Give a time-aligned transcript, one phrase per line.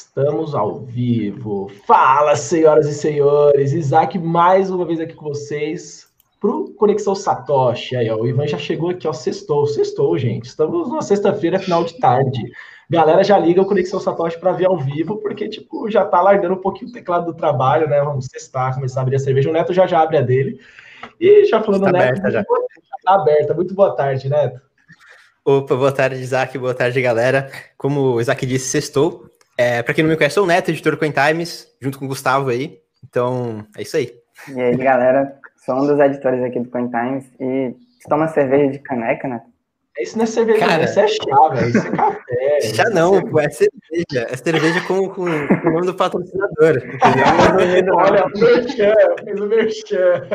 [0.00, 1.70] Estamos ao vivo.
[1.86, 3.74] Fala, senhoras e senhores.
[3.74, 6.08] Isaac mais uma vez aqui com vocês
[6.40, 7.94] pro Conexão Satoshi.
[7.96, 10.46] Aí, ó, o Ivan já chegou aqui, ó, sextou, sextou, gente.
[10.46, 12.40] Estamos numa sexta-feira, final de tarde.
[12.88, 16.54] Galera já liga o Conexão Satoshi para ver ao vivo, porque, tipo, já tá largando
[16.54, 18.00] um pouquinho o teclado do trabalho, né?
[18.00, 19.50] Vamos testar, começar a abrir a cerveja.
[19.50, 20.58] O Neto já já abre a dele.
[21.20, 22.44] E já falando, tá Neto, aberta, já.
[23.04, 23.52] tá aberta.
[23.52, 24.62] Muito boa tarde, Neto.
[25.44, 26.56] Opa, boa tarde, Isaac.
[26.56, 27.50] Boa tarde, galera.
[27.76, 29.29] Como o Isaac disse, sextou.
[29.60, 32.06] É, para quem não me conhece, sou o Neto, editor do Coin Times, junto com
[32.06, 32.80] o Gustavo aí.
[33.06, 34.10] Então, é isso aí.
[34.48, 37.74] E aí, galera, sou um dos editores aqui do Coin Times e
[38.08, 39.42] toma cerveja de caneca, né?
[39.98, 41.68] Isso não é cerveja, Cara, isso é chá, velho.
[41.68, 42.60] Isso é café.
[42.72, 44.28] Já não, pô, é cerveja.
[44.30, 46.82] É cerveja com, com, com o nome do patrocinador.
[47.92, 50.28] Olha, o merchan, fez o merchan.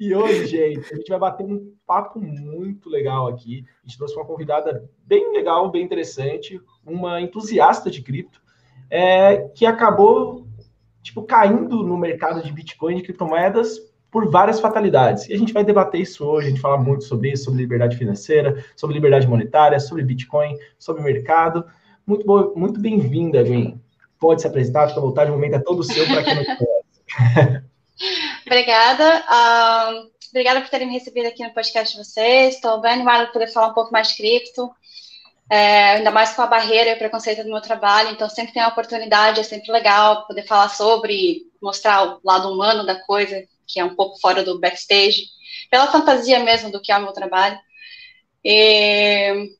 [0.00, 3.66] E hoje, gente, a gente vai bater um papo muito legal aqui.
[3.84, 8.40] A gente trouxe uma convidada bem legal, bem interessante, uma entusiasta de cripto,
[8.88, 10.46] é, que acabou
[11.02, 13.78] tipo caindo no mercado de Bitcoin e criptomoedas
[14.10, 15.28] por várias fatalidades.
[15.28, 17.98] E a gente vai debater isso hoje, a gente fala muito sobre isso, sobre liberdade
[17.98, 21.62] financeira, sobre liberdade monetária, sobre Bitcoin, sobre mercado.
[22.06, 23.78] Muito, boa, muito bem-vinda, Gwen.
[24.18, 27.64] Pode se apresentar, fica à vontade, o momento é todo seu para quem não conhece.
[28.46, 29.24] Obrigada.
[29.28, 32.54] Uh, obrigada por terem me recebido aqui no podcast de vocês.
[32.54, 34.70] Estou bem animada por poder falar um pouco mais de cripto,
[35.50, 38.10] é, ainda mais com a barreira e o preconceito do meu trabalho.
[38.10, 42.84] Então, sempre tem a oportunidade, é sempre legal poder falar sobre, mostrar o lado humano
[42.84, 45.26] da coisa, que é um pouco fora do backstage,
[45.70, 47.58] pela fantasia mesmo do que é o meu trabalho.
[48.44, 49.50] E,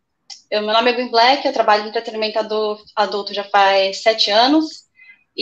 [0.50, 2.38] eu, meu nome é Gwen Black, eu trabalho em entretenimento
[2.96, 4.89] adulto já faz sete anos.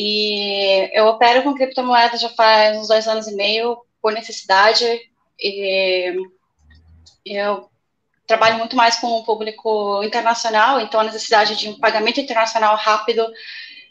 [0.00, 4.86] E eu opero com criptomoedas já faz uns dois anos e meio, por necessidade.
[5.36, 6.14] E
[7.24, 7.68] eu
[8.24, 13.26] trabalho muito mais com o público internacional, então a necessidade de um pagamento internacional rápido,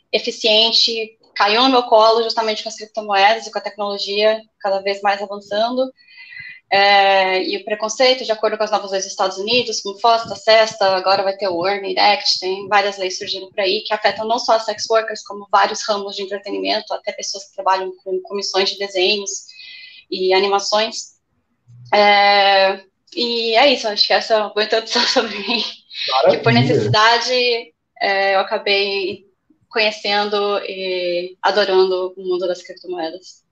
[0.09, 5.02] eficiente, caiu no meu colo justamente com as criptomoedas e com a tecnologia cada vez
[5.02, 5.91] mais avançando.
[6.69, 10.35] É, e o preconceito, de acordo com as novas leis dos Estados Unidos, como FOSTA,
[10.35, 14.28] SESTA, agora vai ter o Earning Act, tem várias leis surgindo por aí que afetam
[14.28, 18.19] não só as sex workers, como vários ramos de entretenimento, até pessoas que trabalham com
[18.22, 19.29] comissões de desenhos
[20.11, 21.17] e animações.
[21.94, 22.81] É,
[23.16, 25.63] e é isso, acho que essa é uma boa introdução sobre mim.
[26.11, 26.38] Maravilha.
[26.38, 29.25] Que por necessidade é, eu acabei
[29.69, 33.47] conhecendo e adorando o mundo das criptomoedas.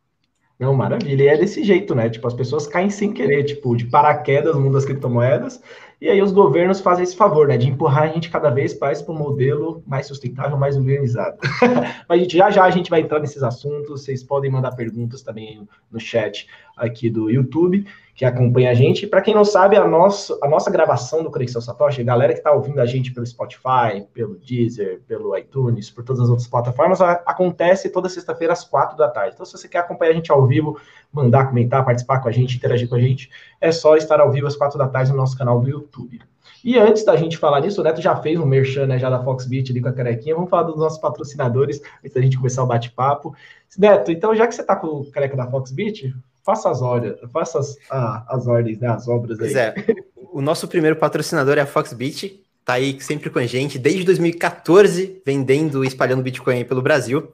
[0.57, 1.23] Não, maravilha.
[1.23, 2.09] E é desse jeito, né?
[2.09, 5.61] Tipo, as pessoas caem sem querer, tipo, de paraquedas no mundo das criptomoedas,
[5.99, 7.57] e aí os governos fazem esse favor, né?
[7.57, 11.38] De empurrar a gente cada vez mais para um modelo mais sustentável, mais organizado.
[12.07, 14.03] Mas, gente, já já a gente vai entrar nesses assuntos.
[14.03, 19.05] Vocês podem mandar perguntas também no chat aqui do YouTube que acompanha a gente.
[19.05, 22.51] Para quem não sabe, a nossa, a nossa gravação do Conexão Satoshi, galera que está
[22.53, 27.11] ouvindo a gente pelo Spotify, pelo Deezer, pelo iTunes, por todas as outras plataformas, a,
[27.25, 29.33] acontece toda sexta-feira às quatro da tarde.
[29.33, 30.79] Então, se você quer acompanhar a gente ao vivo,
[31.11, 34.47] mandar, comentar, participar com a gente, interagir com a gente, é só estar ao vivo
[34.47, 36.21] às quatro da tarde no nosso canal do YouTube.
[36.63, 39.21] E antes da gente falar nisso, o Neto já fez um merchan, né, já da
[39.21, 40.35] Foxbit ali com a carequinha.
[40.35, 43.35] Vamos falar dos nossos patrocinadores antes da gente começar o bate-papo.
[43.77, 46.15] Neto, então já que você está com o careca da Foxbit,
[46.45, 49.51] faça as ordens, faça as, ah, as ordens, né, as obras aí.
[49.51, 49.73] Pois é,
[50.31, 55.23] o nosso primeiro patrocinador é a Foxbit, tá aí sempre com a gente, desde 2014,
[55.25, 57.34] vendendo e espalhando Bitcoin pelo Brasil,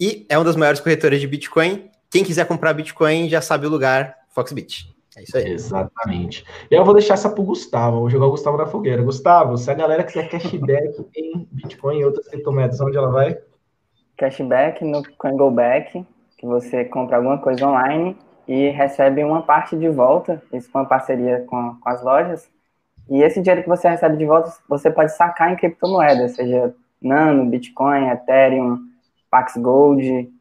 [0.00, 1.90] e é uma das maiores corretoras de Bitcoin.
[2.10, 4.96] Quem quiser comprar Bitcoin já sabe o lugar, Foxbit.
[5.16, 5.50] É isso aí.
[5.50, 6.44] Exatamente.
[6.70, 9.02] E aí eu vou deixar essa pro Gustavo, vou jogar o Gustavo na fogueira.
[9.02, 13.36] Gustavo, se a galera quiser cashback em Bitcoin e outras criptomoedas, onde ela vai?
[14.16, 16.06] Cashback no CoinGoBack,
[16.38, 18.16] que você compra alguma coisa online
[18.48, 22.50] e recebe uma parte de volta, isso com a parceria com, com, as lojas.
[23.10, 27.44] E esse dinheiro que você recebe de volta, você pode sacar em criptomoedas, seja Nano,
[27.44, 28.78] Bitcoin, Ethereum,
[29.30, 30.32] Pax Gold,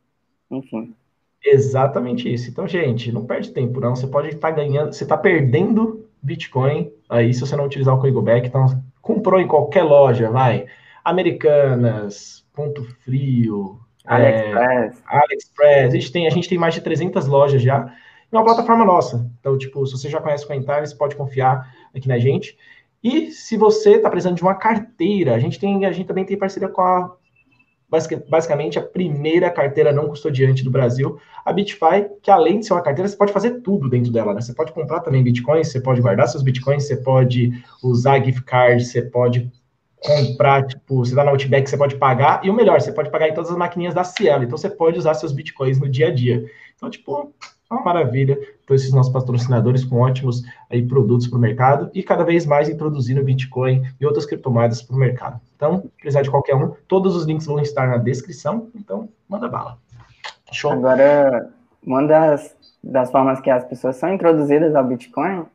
[0.50, 0.96] enfim.
[1.44, 2.50] Exatamente isso.
[2.50, 3.96] Então, gente, não perde tempo, não.
[3.96, 8.48] Você pode estar ganhando, você está perdendo Bitcoin aí se você não utilizar o CoinGoBack.
[8.48, 8.66] Então,
[9.02, 10.66] comprou em qualquer loja, vai.
[11.04, 14.98] Americanas, Ponto Frio, AliExpress.
[14.98, 15.94] É, AliExpress.
[15.94, 17.94] A gente, tem, a gente tem mais de 300 lojas já.
[18.32, 19.30] É uma plataforma nossa.
[19.40, 22.58] Então, tipo, se você já conhece o Cointime, você pode confiar aqui na gente.
[23.04, 26.38] E se você está precisando de uma carteira, a gente, tem, a gente também tem
[26.38, 27.16] parceria com a
[27.90, 32.82] basicamente a primeira carteira não custodiante do Brasil, a BitFi, que além de ser uma
[32.82, 34.42] carteira, você pode fazer tudo dentro dela, né?
[34.42, 37.52] Você pode comprar também bitcoins, você pode guardar seus bitcoins, você pode
[37.82, 39.50] usar gift card, você pode
[40.00, 43.30] comprar, tipo, você dá na Outback, você pode pagar, e o melhor, você pode pagar
[43.30, 46.14] em todas as maquininhas da Cielo, então você pode usar seus bitcoins no dia a
[46.14, 46.46] dia.
[46.76, 47.34] Então, tipo,
[47.70, 48.38] uma maravilha.
[48.66, 52.68] por esses nossos patrocinadores com ótimos aí, produtos para o mercado e cada vez mais
[52.70, 55.40] introduzindo Bitcoin e outras criptomoedas para o mercado.
[55.56, 59.78] Então, precisar de qualquer um, todos os links vão estar na descrição, então manda bala.
[60.52, 60.72] Show.
[60.72, 61.50] Agora,
[61.86, 65.46] uma das, das formas que as pessoas são introduzidas ao Bitcoin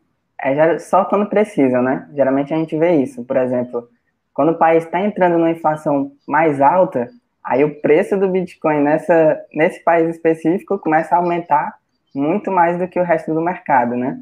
[0.41, 2.09] é só quando precisam, né?
[2.15, 3.25] Geralmente a gente vê isso.
[3.25, 3.89] Por exemplo,
[4.35, 7.11] quando o país está entrando numa inflação mais alta,
[7.45, 11.75] aí o preço do Bitcoin nessa, nesse país específico começa a aumentar
[12.15, 14.21] muito mais do que o resto do mercado, né?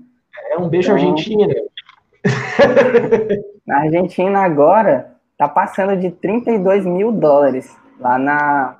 [0.50, 1.54] É um beijo então, Argentina.
[3.66, 8.76] na Argentina agora tá passando de 32 mil dólares lá na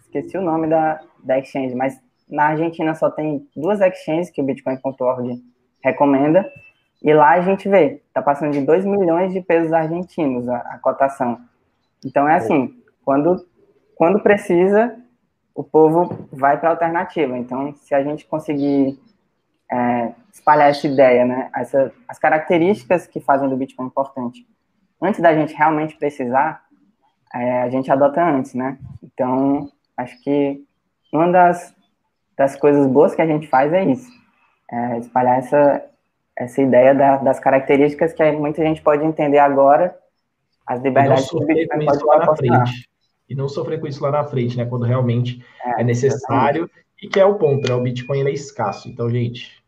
[0.00, 4.44] esqueci o nome da, da exchange, mas na Argentina só tem duas exchanges que o
[4.44, 5.42] Bitcoin.org
[5.82, 6.50] recomenda,
[7.02, 10.78] e lá a gente vê, tá passando de 2 milhões de pesos argentinos a, a
[10.78, 11.38] cotação.
[12.04, 12.74] Então é assim,
[13.04, 13.46] quando,
[13.94, 14.96] quando precisa,
[15.58, 17.36] o povo vai para a alternativa.
[17.36, 18.96] Então, se a gente conseguir
[19.68, 24.46] é, espalhar essa ideia, né, essa, as características que fazem do Bitcoin importante,
[25.02, 26.62] antes da gente realmente precisar,
[27.34, 28.78] é, a gente adota antes, né?
[29.02, 30.64] Então, acho que
[31.12, 31.74] uma das,
[32.36, 34.08] das coisas boas que a gente faz é isso,
[34.70, 35.84] é espalhar essa,
[36.36, 39.98] essa ideia da, das características que muita gente pode entender agora,
[40.64, 42.68] as liberdades que o Bitcoin pode proporcionar.
[43.28, 44.64] E não sofrer com isso lá na frente, né?
[44.64, 46.62] Quando realmente é, é necessário.
[46.62, 46.88] Exatamente.
[47.02, 47.74] E que é o ponto, né?
[47.74, 48.88] O Bitcoin é escasso.
[48.88, 49.62] Então, gente,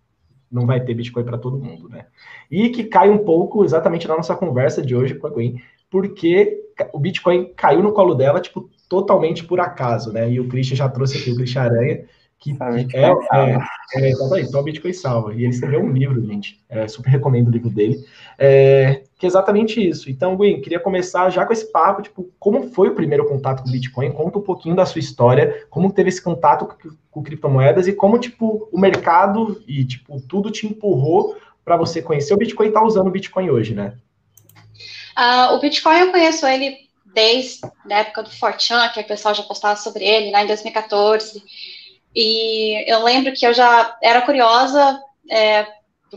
[0.51, 2.07] não vai ter Bitcoin para todo mundo, né?
[2.51, 6.61] E que cai um pouco exatamente na nossa conversa de hoje com a Gwen, porque
[6.93, 10.31] o Bitcoin caiu no colo dela, tipo, totalmente por acaso, né?
[10.31, 12.05] E o Christian já trouxe aqui o Christian Aranha,
[12.41, 12.57] que
[12.97, 13.59] é, é,
[13.97, 15.35] é, exatamente, só Bitcoin salva.
[15.35, 16.59] E ele escreveu um livro, gente.
[16.71, 18.03] É, super recomendo o livro dele.
[18.39, 20.11] É, que é exatamente isso.
[20.11, 23.69] Então, Gwen, queria começar já com esse papo, tipo, como foi o primeiro contato com
[23.69, 24.13] o Bitcoin?
[24.13, 28.19] Conta um pouquinho da sua história, como teve esse contato com, com criptomoedas e como,
[28.19, 32.81] tipo, o mercado e, tipo, tudo te empurrou para você conhecer o Bitcoin e estar
[32.81, 33.93] tá usando o Bitcoin hoje, né?
[35.15, 36.75] Uh, o Bitcoin eu conheço ele
[37.13, 37.61] desde
[37.91, 41.43] a época do Fortran, que o pessoal já postava sobre ele, lá em 2014.
[42.15, 45.67] E eu lembro que eu já era curiosa, é,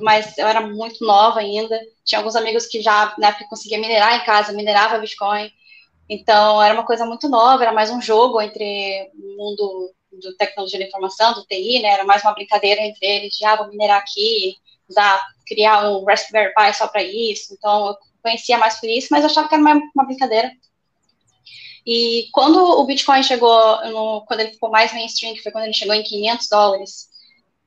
[0.02, 1.80] mas eu era muito nova ainda.
[2.04, 5.52] Tinha alguns amigos que já na época conseguia minerar em casa, minerava Bitcoin.
[6.10, 10.80] Então era uma coisa muito nova, era mais um jogo entre o mundo do tecnologia
[10.80, 11.90] da informação, do TI, né?
[11.90, 14.56] Era mais uma brincadeira entre eles, de ah, vou minerar aqui,
[14.90, 17.54] usar, criar um Raspberry Pi só para isso.
[17.54, 20.52] Então eu conhecia mais por isso, mas achava que era uma, uma brincadeira.
[21.86, 25.74] E quando o Bitcoin chegou, no, quando ele ficou mais mainstream, que foi quando ele
[25.74, 27.10] chegou em 500 dólares,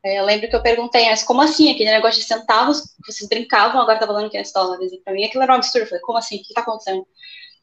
[0.06, 1.70] é, eu lembro que eu perguntei, mas como assim?
[1.70, 4.92] Aquele negócio de centavos, vocês brincavam, agora tá valendo 500 dólares.
[4.92, 5.84] E pra mim aquilo era um absurdo.
[5.84, 6.36] Eu falei, como assim?
[6.36, 7.06] O que tá acontecendo?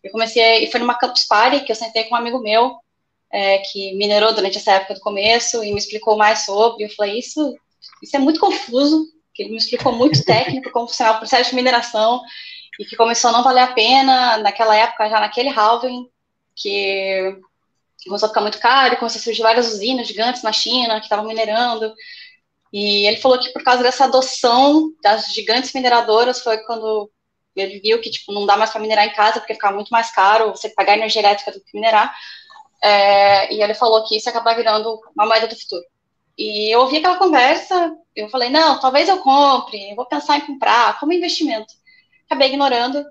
[0.03, 2.75] Eu comecei, e foi numa Campus Party que eu sentei com um amigo meu,
[3.31, 6.83] é, que minerou durante essa época do começo, e me explicou mais sobre.
[6.83, 7.55] Eu falei, isso,
[8.01, 11.55] isso é muito confuso, que ele me explicou muito técnico como funcionava o processo de
[11.55, 12.21] mineração,
[12.77, 16.09] e que começou a não valer a pena naquela época, já naquele halving,
[16.55, 17.39] que
[18.05, 21.25] começou a ficar muito caro, começou a surgir várias usinas gigantes na China que estavam
[21.25, 21.93] minerando.
[22.71, 27.09] E ele falou que por causa dessa adoção das gigantes mineradoras foi quando
[27.55, 30.11] ele viu que tipo não dá mais para minerar em casa porque ficava muito mais
[30.11, 32.13] caro você pagar energia elétrica do que minerar.
[32.83, 35.83] É, e ele falou que isso acaba virando uma moeda do futuro.
[36.37, 40.41] E eu ouvi aquela conversa, eu falei, não, talvez eu compre, eu vou pensar em
[40.41, 41.73] comprar como investimento.
[42.25, 43.05] Acabei ignorando,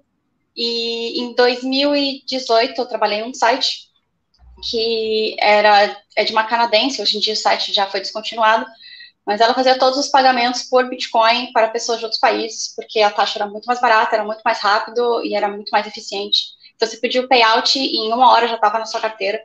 [0.56, 3.90] e em 2018 eu trabalhei em um site
[4.70, 8.64] que era é de uma canadense, hoje em dia o site já foi descontinuado,
[9.26, 13.10] mas ela fazia todos os pagamentos por Bitcoin para pessoas de outros países, porque a
[13.10, 16.54] taxa era muito mais barata, era muito mais rápido e era muito mais eficiente.
[16.74, 19.40] Então você pedia o payout e em uma hora já estava na sua carteira.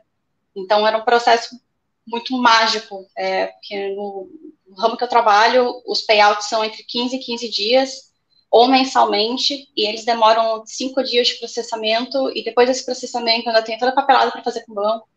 [0.54, 1.60] Então era um processo
[2.06, 4.28] muito mágico, é, porque no,
[4.66, 8.07] no ramo que eu trabalho, os payouts são entre 15 e 15 dias,
[8.50, 13.78] ou mensalmente, e eles demoram cinco dias de processamento, e depois desse processamento ainda tem
[13.78, 15.08] toda a papelada para fazer com o banco,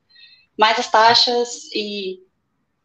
[0.58, 2.20] mais as taxas, e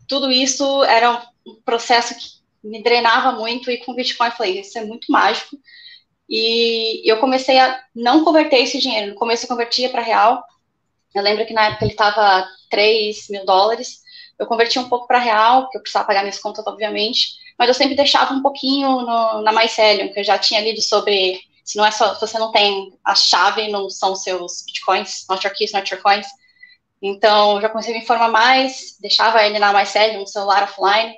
[0.07, 2.26] tudo isso era um processo que
[2.62, 5.59] me drenava muito, e com o Bitcoin eu falei, isso é muito mágico,
[6.29, 10.45] e eu comecei a não converter esse dinheiro, no começo eu convertia para real,
[11.15, 14.00] eu lembro que na época ele estava 3 mil dólares,
[14.38, 17.75] eu converti um pouco para real, porque eu precisava pagar minhas contas, obviamente, mas eu
[17.75, 21.87] sempre deixava um pouquinho no, na Mycelium, que eu já tinha lido sobre, se não
[21.87, 25.73] é só, se você não tem a chave, não são seus bitcoins, not your keys,
[25.73, 26.27] not your coins,
[27.01, 31.15] então já comecei a me informar mais, deixava ele na Mycelium, no celular offline,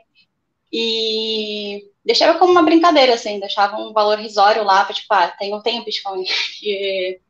[0.72, 5.60] e deixava como uma brincadeira, assim, deixava um valor risório lá, para tipo, ah, tenho,
[5.62, 6.24] tenho Bitcoin.
[6.60, 7.20] E,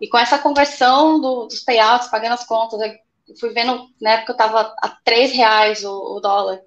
[0.00, 4.30] e com essa conversão do, dos payouts, pagando as contas, eu fui vendo, na época
[4.30, 6.60] eu estava a três reais o, o dólar,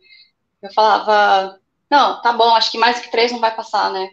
[0.62, 4.10] Eu falava, não, tá bom, acho que mais que três não vai passar, né?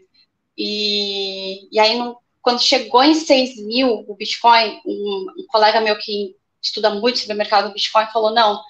[0.56, 5.96] E, e aí, no, quando chegou em 6 mil o Bitcoin, um, um, colega meu
[5.98, 8.60] que estuda muito sobre o mercado do Bitcoin falou, não,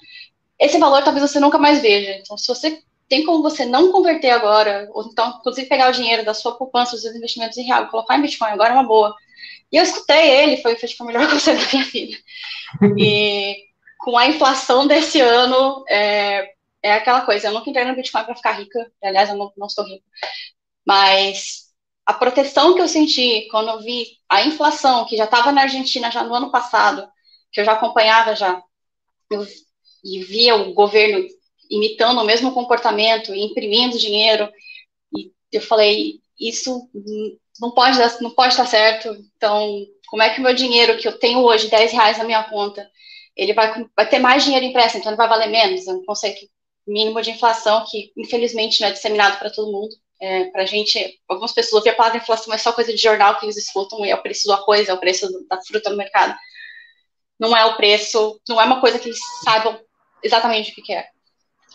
[0.58, 2.12] esse valor talvez você nunca mais veja.
[2.16, 6.24] Então, se você tem como você não converter agora, ou então, inclusive, pegar o dinheiro
[6.24, 9.14] da sua poupança, dos seus investimentos em real, colocar em Bitcoin, agora é uma boa.
[9.72, 12.18] E eu escutei ele, foi, foi tipo, o melhor conselho da minha filha.
[12.98, 13.56] E
[13.98, 18.36] com a inflação desse ano, é, é aquela coisa, eu nunca entrei no Bitcoin para
[18.36, 20.04] ficar rica, aliás, eu não, não estou rica,
[20.86, 21.68] mas
[22.06, 26.10] a proteção que eu senti quando eu vi a inflação, que já estava na Argentina
[26.10, 27.06] já no ano passado,
[27.52, 28.62] que eu já acompanhava já,
[29.30, 29.46] eu,
[30.04, 31.26] e via o governo
[31.70, 34.50] imitando o mesmo comportamento, imprimindo dinheiro,
[35.14, 36.88] e eu falei, isso
[37.60, 41.18] não pode, não pode estar certo, então, como é que o meu dinheiro, que eu
[41.18, 42.88] tenho hoje, 10 reais na minha conta,
[43.36, 46.40] ele vai, vai ter mais dinheiro impresso, então ele vai valer menos, é um conceito
[46.88, 49.94] mínimo de inflação que, infelizmente, não é disseminado para todo mundo.
[50.20, 53.38] É, para a gente, algumas pessoas ouvem a palavra inflação, é só coisa de jornal
[53.38, 55.96] que eles escutam, e é o preço do arroz, é o preço da fruta no
[55.96, 56.34] mercado.
[57.38, 59.78] Não é o preço, não é uma coisa que eles saibam
[60.22, 61.06] exatamente o que é.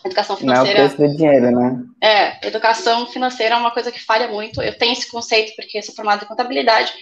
[0.04, 0.80] Educação financeira.
[0.80, 1.84] Não é o preço do dinheiro, né?
[2.02, 4.60] É, educação financeira é uma coisa que falha muito.
[4.60, 6.92] Eu tenho esse conceito porque sou formada em contabilidade.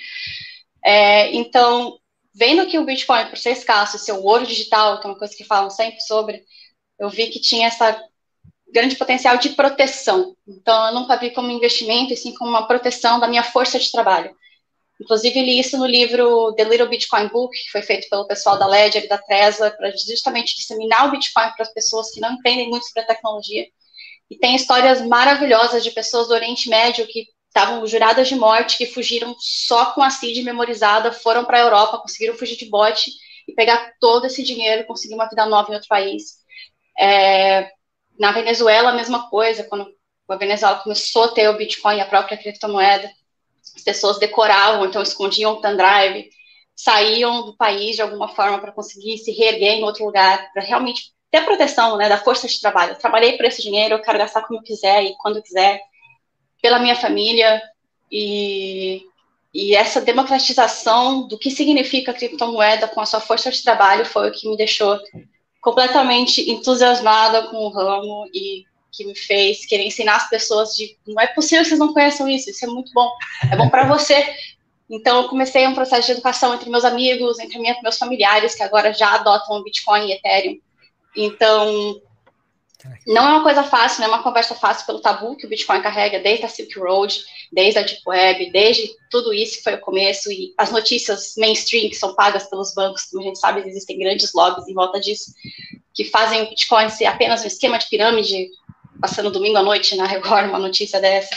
[0.85, 1.99] É, então,
[2.33, 5.35] vendo que o Bitcoin, por ser escasso, ser o ouro digital, que é uma coisa
[5.35, 6.45] que falam sempre sobre,
[7.03, 8.01] eu vi que tinha essa
[8.73, 10.37] grande potencial de proteção.
[10.47, 13.91] Então, eu nunca vi como investimento, e sim como uma proteção da minha força de
[13.91, 14.35] trabalho.
[15.01, 18.67] Inclusive, li isso no livro The Little Bitcoin Book, que foi feito pelo pessoal da
[18.67, 22.71] Ledger e da Tesla, para justamente disseminar o Bitcoin para as pessoas que não entendem
[22.71, 23.67] muito sobre a tecnologia.
[24.31, 28.87] E tem histórias maravilhosas de pessoas do Oriente Médio que estavam juradas de morte, que
[28.87, 33.11] fugiram só com a CID memorizada, foram para a Europa, conseguiram fugir de bote
[33.47, 36.42] e pegar todo esse dinheiro, conseguir uma vida nova em outro país.
[36.99, 37.71] É,
[38.19, 39.93] na Venezuela, a mesma coisa, quando
[40.29, 43.11] a Venezuela começou a ter o Bitcoin, a própria criptomoeda,
[43.77, 46.31] as pessoas decoravam, então escondiam o pendrive,
[46.75, 51.13] saíam do país de alguma forma para conseguir se reerguer em outro lugar, para realmente
[51.31, 52.93] ter proteção né, da força de trabalho.
[52.93, 55.81] Eu trabalhei por esse dinheiro, eu quero gastar como eu quiser e quando eu quiser,
[56.61, 57.61] pela minha família,
[58.11, 59.03] e,
[59.55, 64.33] e essa democratização do que significa criptomoeda com a sua força de trabalho foi o
[64.33, 64.99] que me deixou
[65.63, 71.19] completamente entusiasmada com o ramo e que me fez querer ensinar as pessoas de não
[71.19, 73.11] é possível que vocês não conheçam isso, isso é muito bom,
[73.51, 74.23] é bom para você.
[74.91, 78.93] Então, eu comecei um processo de educação entre meus amigos, entre meus familiares, que agora
[78.93, 80.59] já adotam o Bitcoin e Ethereum.
[81.17, 82.03] Então,
[83.07, 85.83] não é uma coisa fácil, não é uma conversa fácil pelo tabu que o Bitcoin
[85.83, 87.23] carrega desde a Silk Road,
[87.53, 91.89] desde a Deep Web, desde tudo isso que foi o começo, e as notícias mainstream
[91.89, 95.33] que são pagas pelos bancos, como a gente sabe, existem grandes lobbies em volta disso,
[95.95, 98.49] que fazem o Bitcoin ser apenas um esquema de pirâmide,
[99.01, 101.37] passando domingo à noite na Record uma notícia dessa.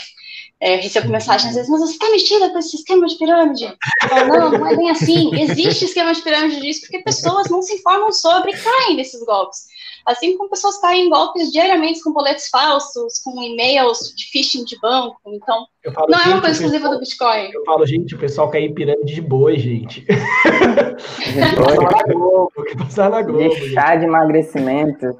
[0.58, 3.76] É, recebo mensagens às vezes, mas você está mexida com esse esquema de pirâmide?
[4.08, 5.38] Falo, não, não é bem assim.
[5.38, 9.66] Existe esquema de pirâmide disso porque pessoas não se informam sobre e caem nesses golpes.
[10.06, 14.78] Assim como pessoas caem em golpes diariamente com boletos falsos, com e-mails de phishing de
[14.78, 15.18] banco.
[15.26, 17.50] Então, falo, não é uma coisa exclusiva do Bitcoin.
[17.52, 20.02] Eu falo, gente, o pessoal cai em pirâmide de boi, gente.
[20.06, 23.48] que passar na Globo, que passar na Globo.
[23.48, 25.18] De chá de emagrecimento.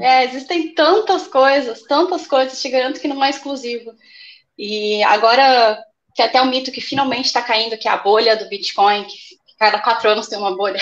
[0.00, 3.92] É, existem tantas coisas, tantas coisas, te garanto que não é exclusivo.
[4.58, 5.78] E agora,
[6.12, 9.16] que até o mito que finalmente está caindo, que é a bolha do Bitcoin, que
[9.60, 10.80] cada quatro anos tem uma bolha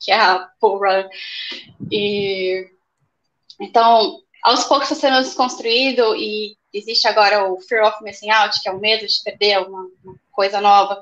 [0.00, 1.08] que é a Bull Run.
[1.90, 2.66] E,
[3.60, 8.68] então, aos poucos está sendo desconstruído e existe agora o Fear of Missing Out, que
[8.68, 11.00] é o medo de perder uma, uma coisa nova,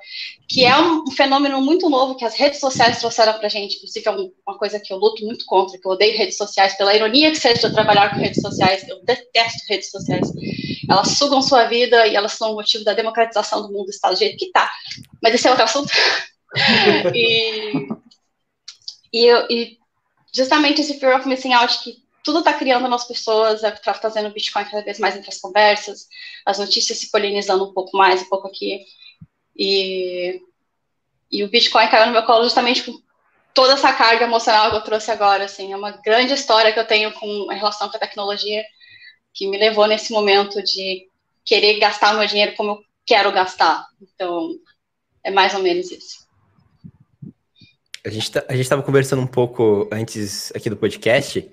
[0.49, 4.09] que é um, fenômeno muito novo que as redes sociais trouxeram para a gente, inclusive
[4.09, 6.95] é um, uma coisa que eu luto muito contra, que eu odeio redes sociais, pela
[6.95, 10.33] ironia que seja de eu trabalhar com redes sociais, eu detesto redes sociais.
[10.89, 14.17] Elas sugam sua vida e elas são o motivo da democratização do mundo, está do
[14.17, 14.71] jeito que está.
[15.23, 15.93] Mas esse é outro assunto.
[17.15, 17.89] e
[19.13, 19.79] e, e
[20.35, 24.29] justamente esse fear of missing out que tudo está criando nas pessoas, é está trazendo
[24.29, 26.09] o Bitcoin cada vez mais entre as conversas,
[26.45, 28.85] as notícias se polinizando um pouco mais, um pouco aqui.
[29.57, 30.41] E,
[31.31, 33.01] e o Bitcoin caiu no meu colo justamente com
[33.55, 36.87] toda essa carga emocional que eu trouxe agora, assim, é uma grande história que eu
[36.87, 38.63] tenho com a relação com a tecnologia
[39.33, 41.09] que me levou nesse momento de
[41.45, 43.87] querer gastar meu dinheiro como eu quero gastar.
[44.03, 44.51] Então,
[45.23, 46.26] é mais ou menos isso.
[48.07, 51.51] A gente tá, estava conversando um pouco antes aqui do podcast,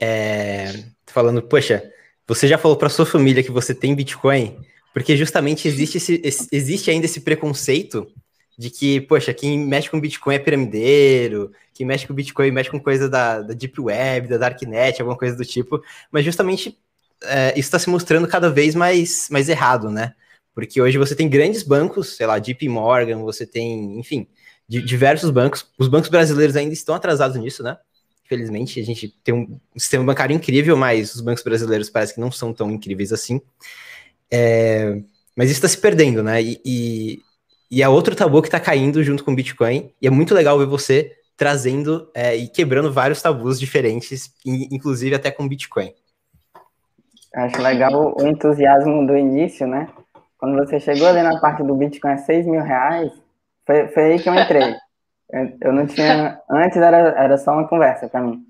[0.00, 1.88] é, falando, poxa,
[2.26, 4.58] você já falou para sua família que você tem Bitcoin,
[4.92, 8.12] porque justamente existe, esse, existe ainda esse preconceito
[8.58, 12.80] de que, poxa, quem mexe com Bitcoin é piramideiro, quem mexe com Bitcoin mexe com
[12.80, 15.80] coisa da, da Deep Web, da Darknet, alguma coisa do tipo,
[16.10, 16.76] mas justamente
[17.22, 20.14] é, isso está se mostrando cada vez mais, mais errado, né?
[20.52, 24.26] Porque hoje você tem grandes bancos, sei lá, JP Morgan, você tem, enfim,
[24.68, 25.66] diversos bancos.
[25.78, 27.76] Os bancos brasileiros ainda estão atrasados nisso, né?
[28.24, 32.30] Infelizmente, a gente tem um sistema bancário incrível, mas os bancos brasileiros parece que não
[32.30, 33.40] são tão incríveis assim.
[34.30, 34.98] É,
[35.36, 36.42] mas isso está se perdendo, né?
[36.42, 37.22] E, e,
[37.70, 39.92] e, é outro tabu que está caindo junto com o Bitcoin.
[40.00, 45.30] E é muito legal ver você trazendo é, e quebrando vários tabus diferentes, inclusive até
[45.30, 45.92] com Bitcoin.
[47.34, 49.88] Acho legal o entusiasmo do início, né?
[50.38, 53.12] Quando você chegou ali na parte do Bitcoin a 6 mil reais,
[53.66, 54.74] foi, foi aí que eu entrei.
[55.60, 56.40] Eu não tinha.
[56.50, 58.44] Antes era, era só uma conversa para mim.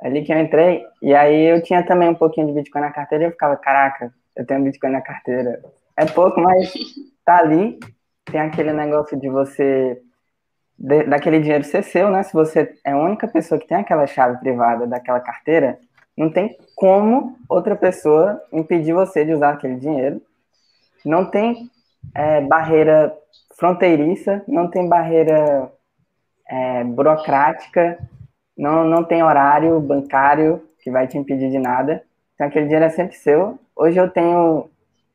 [0.00, 3.24] Ali que eu entrei, e aí eu tinha também um pouquinho de Bitcoin na carteira
[3.24, 5.60] e eu ficava, caraca, eu tenho Bitcoin na carteira.
[5.96, 6.72] É pouco, mas
[7.24, 7.78] tá ali.
[8.30, 10.00] Tem aquele negócio de você.
[10.78, 12.22] De, daquele dinheiro ser seu, né?
[12.22, 15.78] Se você é a única pessoa que tem aquela chave privada daquela carteira,
[16.16, 20.22] não tem como outra pessoa impedir você de usar aquele dinheiro.
[21.04, 21.68] Não tem
[22.14, 23.14] é, barreira
[23.56, 25.70] fronteiriça, não tem barreira
[26.48, 27.98] é, burocrática,
[28.56, 32.02] não, não tem horário bancário que vai te impedir de nada.
[32.34, 33.58] Então aquele dinheiro é sempre seu.
[33.76, 34.70] Hoje eu tenho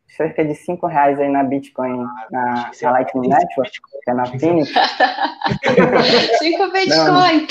[0.08, 3.72] cerca de 5 reais aí na Bitcoin, na, na Lightning Network,
[4.04, 4.72] que é na Phoenix.
[6.40, 7.48] 5 Bitcoin!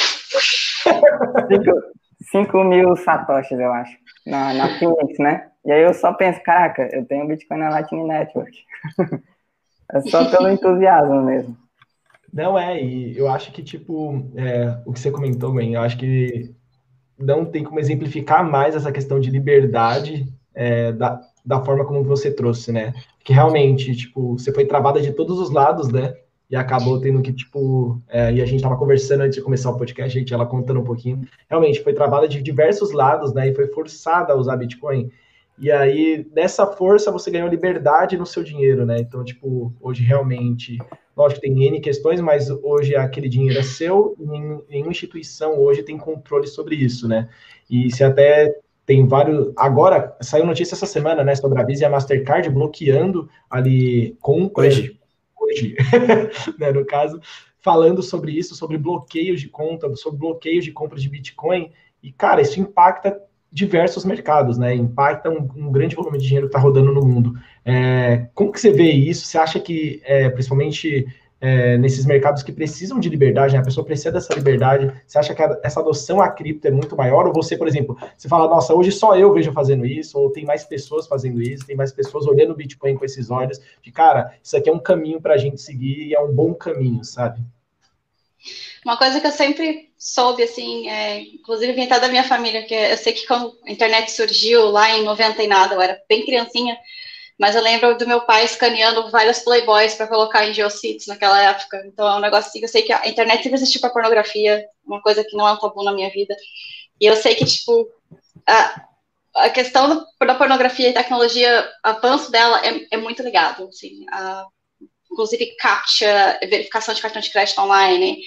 [2.31, 5.49] 5 mil satoshis, eu acho, na, na Phoenix, né?
[5.65, 8.57] E aí eu só penso, caraca, eu tenho Bitcoin na Lightning Network.
[9.93, 11.57] é só pelo entusiasmo mesmo.
[12.33, 15.99] Não é, e eu acho que, tipo, é, o que você comentou, Gwen, eu acho
[15.99, 16.55] que
[17.19, 22.33] não tem como exemplificar mais essa questão de liberdade é, da, da forma como você
[22.33, 22.95] trouxe, né?
[23.23, 26.15] Que realmente, tipo, você foi travada de todos os lados, né?
[26.53, 29.77] E acabou tendo que, tipo, é, e a gente tava conversando antes de começar o
[29.77, 31.27] podcast, gente, ela contando um pouquinho.
[31.49, 33.49] Realmente, foi travada de diversos lados, né?
[33.49, 35.11] E foi forçada a usar Bitcoin.
[35.59, 38.99] E aí, nessa força, você ganhou liberdade no seu dinheiro, né?
[39.01, 40.79] Então, tipo, hoje realmente
[41.17, 44.27] Lógico tem N questões, mas hoje aquele dinheiro é seu e
[44.71, 47.29] nenhuma instituição hoje tem controle sobre isso, né?
[47.71, 48.55] E se até
[48.87, 49.53] tem vários.
[49.57, 54.79] Agora, saiu notícia essa semana, né, sobre a Visa e a Mastercard bloqueando ali compras.
[54.79, 55.02] Hoje.
[55.53, 55.77] Hoje,
[56.59, 57.21] né, no caso,
[57.61, 61.71] falando sobre isso, sobre bloqueios de conta, sobre bloqueios de compras de Bitcoin.
[62.03, 63.19] E, cara, isso impacta
[63.51, 64.75] diversos mercados, né?
[64.75, 67.35] Impacta um, um grande volume de dinheiro que está rodando no mundo.
[67.65, 69.27] É, como que você vê isso?
[69.27, 71.07] Você acha que, é, principalmente
[71.43, 73.59] é, nesses mercados que precisam de liberdade, né?
[73.59, 76.97] a pessoa precisa dessa liberdade, você acha que a, essa adoção à cripto é muito
[76.97, 77.27] maior?
[77.27, 80.45] Ou você, por exemplo, você fala, nossa, hoje só eu vejo fazendo isso, ou tem
[80.45, 84.33] mais pessoas fazendo isso, tem mais pessoas olhando o Bitcoin com esses olhos, de cara,
[84.41, 87.41] isso aqui é um caminho para a gente seguir e é um bom caminho, sabe?
[88.85, 92.97] Uma coisa que eu sempre soube, assim, é, inclusive vem da minha família, que eu
[92.97, 96.77] sei que quando a internet surgiu lá em 90 e nada, eu era bem criancinha,
[97.43, 101.83] mas eu lembro do meu pai escaneando vários playboys para colocar em geocities naquela época.
[101.87, 105.03] Então é um negócio assim, eu sei que a internet sempre existiu para pornografia, uma
[105.03, 106.37] coisa que não é um tabu na minha vida.
[107.01, 107.89] E eu sei que, tipo,
[108.47, 108.85] a,
[109.35, 114.47] a questão da pornografia e tecnologia, o avanço dela é, é muito ligado, assim, a,
[115.11, 118.23] inclusive CAPTCHA, verificação de cartão de crédito online,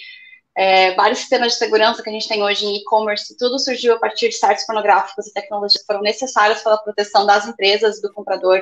[0.57, 3.99] é, vários sistemas de segurança que a gente tem hoje em e-commerce, tudo surgiu a
[3.99, 8.11] partir de sites pornográficos e tecnologias que foram necessárias para a proteção das empresas, do
[8.11, 8.61] comprador.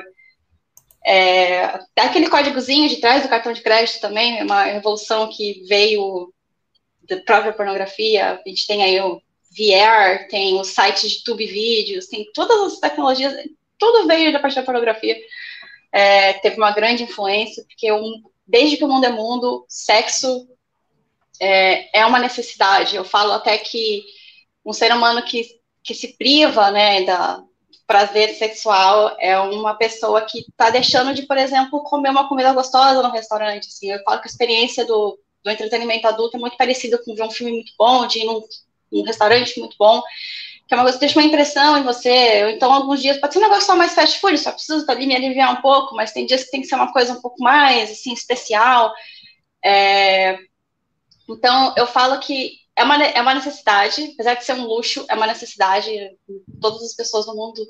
[1.06, 1.64] É,
[1.96, 6.32] aquele códigozinho de trás do cartão de crédito também, é uma revolução que veio
[7.08, 8.40] da própria pornografia.
[8.44, 12.80] A gente tem aí o VR, tem os sites de tube vídeos, tem todas as
[12.80, 13.34] tecnologias,
[13.78, 15.16] tudo veio da parte da pornografia.
[15.92, 20.48] É, teve uma grande influência, porque um, desde que o mundo é mundo, sexo
[21.38, 22.96] é, é uma necessidade.
[22.96, 24.02] Eu falo até que
[24.64, 27.44] um ser humano que, que se priva, né, da
[27.86, 33.02] prazer sexual é uma pessoa que está deixando de, por exemplo, comer uma comida gostosa
[33.02, 33.68] no restaurante.
[33.68, 33.90] Assim.
[33.90, 37.30] Eu falo que a experiência do, do entretenimento adulto é muito parecida com ver um
[37.30, 38.42] filme muito bom, de ir num,
[38.90, 40.02] num restaurante muito bom,
[40.66, 42.50] que é uma coisa que deixa uma impressão em você.
[42.52, 45.14] Então, alguns dias pode ser um negócio só mais fast food, só preciso ali me
[45.14, 47.90] aliviar um pouco, mas tem dias que tem que ser uma coisa um pouco mais,
[47.90, 48.92] assim, especial.
[49.62, 50.38] É,
[51.28, 55.14] então, eu falo que é uma, é uma necessidade, apesar de ser um luxo, é
[55.14, 55.90] uma necessidade.
[56.60, 57.62] Todas as pessoas no mundo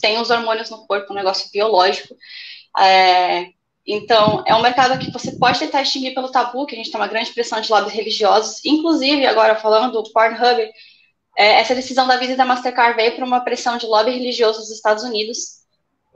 [0.00, 2.14] têm os hormônios no corpo, um negócio biológico.
[2.78, 3.48] É,
[3.86, 7.00] então, é um mercado que você pode tentar extinguir pelo tabu, que a gente tem
[7.00, 8.64] uma grande pressão de lobbies religiosos.
[8.64, 10.70] Inclusive, agora falando do Pornhub,
[11.36, 14.60] é, essa decisão da Visa e da Mastercard veio para uma pressão de lobby religioso
[14.60, 15.64] dos Estados Unidos,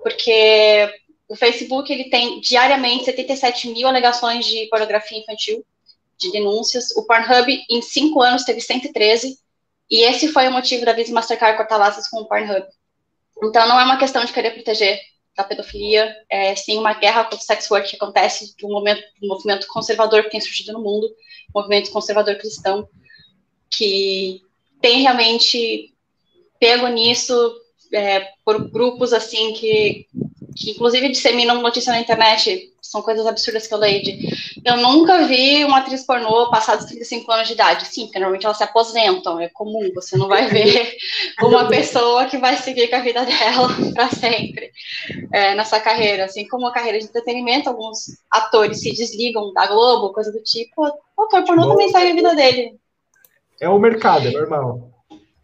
[0.03, 0.91] porque
[1.29, 5.65] o Facebook ele tem diariamente 77 mil alegações de pornografia infantil,
[6.19, 6.91] de denúncias.
[6.97, 9.39] O Pornhub, em cinco anos, teve 113.
[9.91, 12.67] E esse foi o motivo da Visa Mastercard cortar laços com o Pornhub.
[13.43, 14.99] Então, não é uma questão de querer proteger
[15.37, 19.29] da pedofilia, é sim uma guerra contra o sex work que acontece do momento do
[19.29, 21.09] movimento conservador que tem surgido no mundo,
[21.55, 22.89] movimento conservador cristão,
[23.71, 24.43] que
[24.83, 25.95] tem realmente
[26.59, 27.33] pego nisso
[27.93, 30.07] é, por grupos assim que
[30.57, 34.29] que inclusive disseminam notícia na internet, são coisas absurdas que eu leio de,
[34.65, 37.87] eu nunca vi uma atriz pornô passar dos 35 anos de idade.
[37.87, 40.97] Sim, porque normalmente elas se aposentam, é comum, você não vai ver
[41.43, 44.73] uma pessoa que vai seguir com a vida dela para sempre
[45.33, 46.25] é, nessa carreira.
[46.25, 50.83] Assim como a carreira de entretenimento, alguns atores se desligam da Globo, coisa do tipo,
[51.17, 52.79] o ator pornô também segue a vida dele.
[53.61, 54.91] É o mercado, é normal.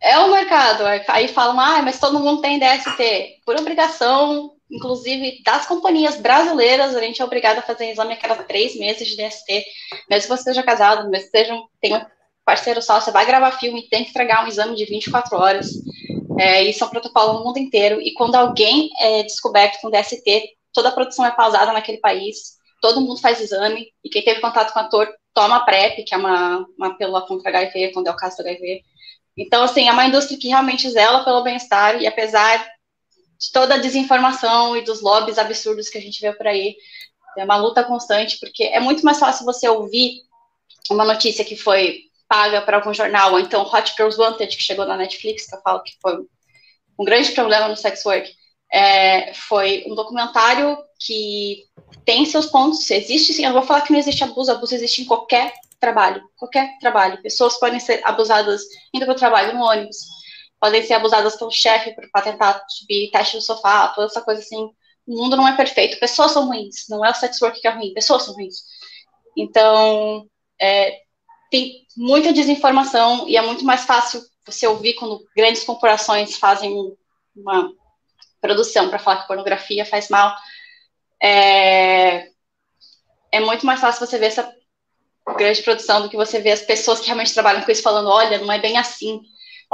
[0.00, 0.85] É o mercado.
[1.09, 3.40] Aí falam, ah, mas todo mundo tem DST.
[3.44, 8.42] Por obrigação, inclusive das companhias brasileiras, a gente é obrigado a fazer exame a cada
[8.42, 9.64] três meses de DST,
[10.09, 12.07] mesmo que você seja casado, mesmo que seja, tenha um
[12.44, 15.68] parceiro só, você vai gravar filme, tem que entregar um exame de 24 horas.
[16.38, 18.00] É, isso é um protocolo no mundo inteiro.
[18.00, 23.00] E quando alguém é descoberto com DST, toda a produção é pausada naquele país, todo
[23.00, 26.66] mundo faz exame, e quem teve contato com o ator toma PrEP, que é uma,
[26.77, 28.83] uma pílula contra HIV, quando é o caso do HIV.
[29.37, 32.64] Então, assim, é uma indústria que realmente zela pelo bem-estar, e apesar
[33.44, 36.76] de toda a desinformação e dos lobbies absurdos que a gente vê por aí.
[37.37, 40.22] É uma luta constante, porque é muito mais fácil você ouvir
[40.90, 44.87] uma notícia que foi paga para algum jornal, ou então Hot Girls Wanted, que chegou
[44.87, 46.18] na Netflix, que eu falo que foi
[46.98, 48.30] um grande problema no sex work.
[48.72, 51.64] É, foi um documentário que
[52.04, 55.04] tem seus pontos, existe sim, eu vou falar que não existe abuso, abuso existe em
[55.04, 57.22] qualquer trabalho, qualquer trabalho.
[57.22, 59.98] Pessoas podem ser abusadas indo para o trabalho no ônibus,
[60.64, 64.70] podem ser abusadas pelo chefe para tentar subir teste no sofá, toda essa coisa assim.
[65.07, 67.70] O mundo não é perfeito, pessoas são ruins, não é o sex work que é
[67.70, 68.62] ruim, pessoas são ruins.
[69.37, 70.27] Então,
[70.59, 71.03] é,
[71.50, 76.74] tem muita desinformação e é muito mais fácil você ouvir quando grandes corporações fazem
[77.37, 77.70] uma
[78.40, 80.35] produção para falar que pornografia faz mal.
[81.22, 82.31] É,
[83.31, 84.50] é muito mais fácil você ver essa
[85.37, 88.38] grande produção do que você ver as pessoas que realmente trabalham com isso falando, olha,
[88.38, 89.20] não é bem assim.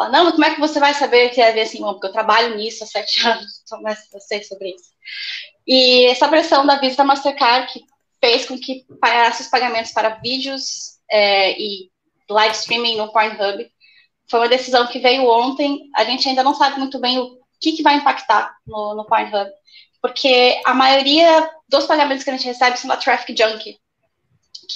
[0.01, 1.83] Fala, não, mas como é que você vai saber que é ver assim?
[1.83, 3.79] Bom, porque eu trabalho nisso há sete anos, então
[4.15, 4.91] eu sei sobre isso.
[5.67, 7.85] E essa pressão da Visa da Mastercard que
[8.19, 11.91] fez com que parasse os pagamentos para vídeos é, e
[12.31, 13.71] live streaming no Pornhub
[14.31, 15.91] foi uma decisão que veio ontem.
[15.95, 19.51] A gente ainda não sabe muito bem o que, que vai impactar no, no Pornhub,
[20.01, 23.79] porque a maioria dos pagamentos que a gente recebe são da Traffic Junkie,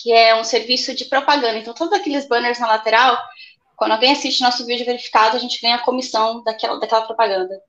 [0.03, 1.57] que é um serviço de propaganda.
[1.57, 3.19] Então, todos aqueles banners na lateral
[3.77, 7.61] quando alguém assiste nosso vídeo verificado, a gente ganha a comissão daquela, daquela propaganda.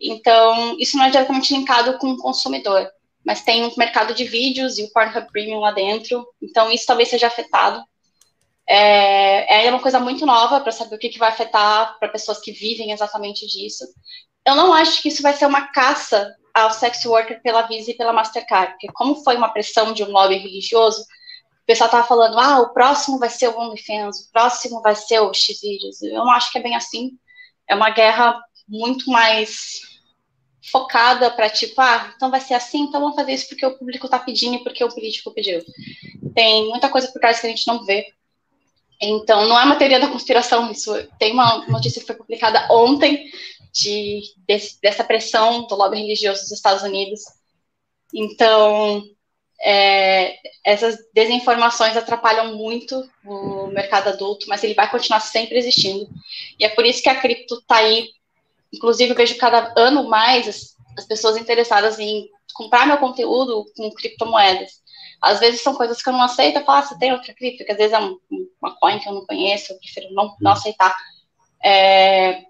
[0.00, 2.90] Então, isso não é diretamente linkado com o consumidor,
[3.24, 7.10] mas tem um mercado de vídeos e o Pornhub Premium lá dentro, então isso talvez
[7.10, 7.84] seja afetado.
[8.66, 12.40] É, é uma coisa muito nova para saber o que, que vai afetar para pessoas
[12.40, 13.84] que vivem exatamente disso.
[14.46, 17.96] Eu não acho que isso vai ser uma caça ao sex worker pela Visa e
[17.96, 21.04] pela Mastercard, porque como foi uma pressão de um lobby religioso,
[21.70, 25.32] pessoal tava falando, ah, o próximo vai ser o OnlyFans, o próximo vai ser o
[25.32, 26.02] Xvideos.
[26.02, 27.12] Eu não acho que é bem assim.
[27.68, 29.78] É uma guerra muito mais
[30.68, 34.06] focada para tipo, ah, então vai ser assim, então vamos fazer isso porque o público
[34.06, 35.64] está pedindo e porque o político pediu.
[36.34, 38.04] Tem muita coisa por trás que a gente não vê.
[39.00, 43.30] Então, não é uma teoria da conspiração, isso tem uma notícia que foi publicada ontem
[43.72, 44.22] de,
[44.82, 47.20] dessa pressão do lobby religioso dos Estados Unidos.
[48.12, 49.04] Então,
[49.62, 56.08] é, essas desinformações atrapalham muito o mercado adulto, mas ele vai continuar sempre existindo.
[56.58, 58.08] E é por isso que a cripto está aí.
[58.72, 63.90] Inclusive, eu vejo cada ano mais as, as, pessoas interessadas em comprar meu conteúdo com
[63.92, 64.80] criptomoedas.
[65.20, 67.58] Às vezes são coisas que eu não aceito, eu falo, ah, você tem outra cripto?
[67.58, 68.18] Porque às vezes é um,
[68.62, 70.96] uma coin que eu não conheço, eu prefiro não, não aceitar.
[71.62, 72.44] É,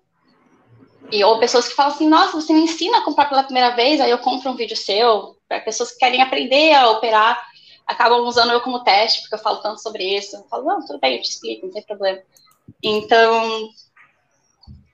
[1.13, 4.01] e, ou pessoas que falam assim, nossa, você me ensina a comprar pela primeira vez,
[4.01, 7.41] aí eu compro um vídeo seu, para pessoas que querem aprender a operar,
[7.87, 10.37] acabam usando eu como teste, porque eu falo tanto sobre isso.
[10.37, 12.21] Eu falo, não, tudo bem, eu te explico, não tem problema.
[12.83, 13.69] Então,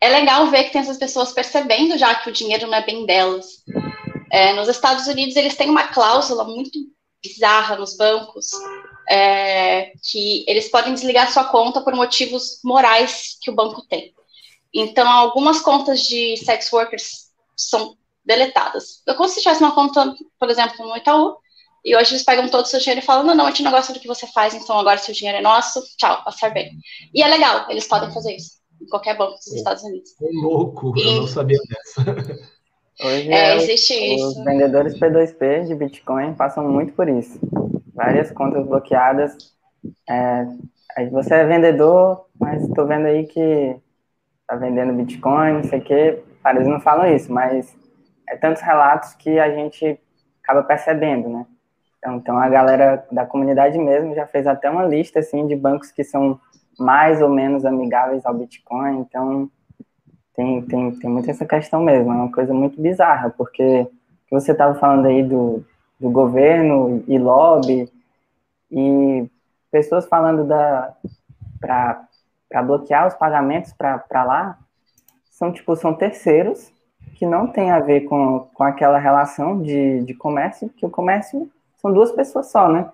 [0.01, 3.05] é legal ver que tem essas pessoas percebendo já que o dinheiro não é bem
[3.05, 3.63] delas.
[4.33, 6.79] É, nos Estados Unidos, eles têm uma cláusula muito
[7.23, 8.51] bizarra nos bancos,
[9.09, 14.15] é, que eles podem desligar sua conta por motivos morais que o banco tem.
[14.75, 19.03] Então, algumas contas de sex workers são deletadas.
[19.07, 21.37] Eu como se tivesse uma conta, por exemplo, no Itaú,
[21.85, 23.71] e hoje eles pegam todo o seu dinheiro e falam, não, não, a gente não
[23.71, 26.73] gosta do que você faz, então agora seu dinheiro é nosso, tchau, passar bem.
[27.15, 30.11] E é legal, eles podem fazer isso, em qualquer banco dos Estados Unidos.
[30.21, 31.03] É louco, e...
[31.03, 32.47] eu não sabia dessa.
[33.01, 34.45] Hoje É, é, existe os isso.
[34.45, 37.39] vendedores P2P de Bitcoin passam muito por isso.
[37.95, 39.37] Várias contas bloqueadas.
[40.09, 40.47] É,
[41.11, 43.77] você é vendedor, mas estou vendo aí que
[44.47, 46.23] tá vendendo Bitcoin, não sei o quê.
[46.47, 47.77] Eles não falam isso, mas
[48.29, 49.99] é tantos relatos que a gente
[50.43, 51.47] acaba percebendo, né?
[51.99, 55.91] Então, então a galera da comunidade mesmo já fez até uma lista assim de bancos
[55.91, 56.41] que são
[56.79, 59.01] mais ou menos amigáveis ao Bitcoin.
[59.01, 59.51] Então
[60.35, 62.13] tem, tem, tem muito essa questão mesmo.
[62.13, 63.89] É uma coisa muito bizarra, porque
[64.31, 65.65] você estava falando aí do,
[65.99, 67.91] do governo e lobby
[68.71, 69.29] e
[69.71, 70.95] pessoas falando da
[71.61, 72.06] para
[72.63, 74.59] bloquear os pagamentos para lá
[75.31, 76.73] são tipo são terceiros
[77.15, 81.51] que não tem a ver com, com aquela relação de, de comércio, que o comércio
[81.77, 82.91] são duas pessoas só, né?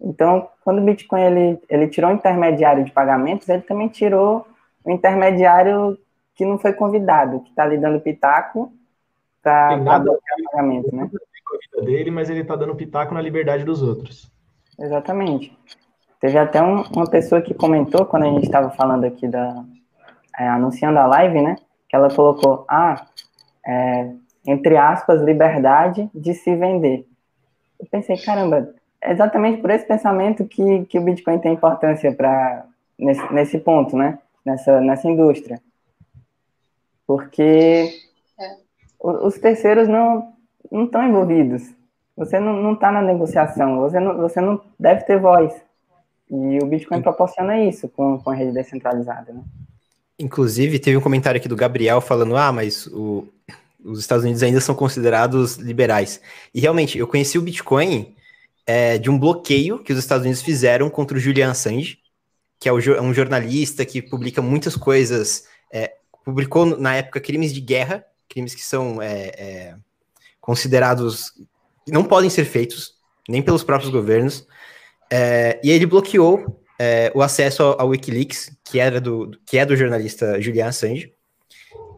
[0.00, 4.46] Então, quando o Bitcoin ele, ele tirou o intermediário de pagamentos, ele também tirou
[4.84, 5.98] o intermediário
[6.34, 8.72] que não foi convidado, que está ali dando pitaco
[9.42, 11.10] para bloquear o pagamento, né?
[11.46, 14.30] com a vida dele, mas ele tá dando pitaco na liberdade dos outros.
[14.78, 15.56] Exatamente.
[16.20, 19.64] Teve até um- uma pessoa que comentou quando a gente estava falando aqui da
[20.38, 21.56] é, anunciando a live, né?
[21.88, 23.06] Que ela colocou, ah,
[23.66, 24.10] é,
[24.46, 27.06] entre aspas, liberdade de se vender.
[27.80, 32.66] Eu pensei, caramba, é exatamente por esse pensamento que, que o Bitcoin tem importância para
[32.98, 34.18] nesse, nesse ponto, né?
[34.44, 35.58] Nessa, nessa indústria.
[37.06, 37.90] Porque
[39.00, 40.34] o- os terceiros não
[40.70, 41.62] não estão envolvidos.
[42.16, 45.54] Você não está na negociação, você não, você não deve ter voz.
[46.30, 49.42] E o Bitcoin proporciona isso com, com a rede descentralizada, né?
[50.18, 53.28] Inclusive, teve um comentário aqui do Gabriel falando: ah, mas o-
[53.84, 56.20] os Estados Unidos ainda são considerados liberais.
[56.54, 58.14] E realmente, eu conheci o Bitcoin
[58.66, 61.98] é, de um bloqueio que os Estados Unidos fizeram contra o Julian Assange,
[62.58, 65.44] que é é um jornalista que publica muitas coisas.
[65.72, 65.92] é,
[66.24, 69.74] publicou na época crimes de guerra, crimes que são é, é,
[70.40, 71.32] considerados.
[71.86, 72.94] não podem ser feitos,
[73.28, 74.46] nem pelos próprios governos.
[75.10, 79.76] É, e ele bloqueou é, o acesso ao, Wikileaks, que, era do, que é do
[79.76, 81.12] jornalista Julian Assange,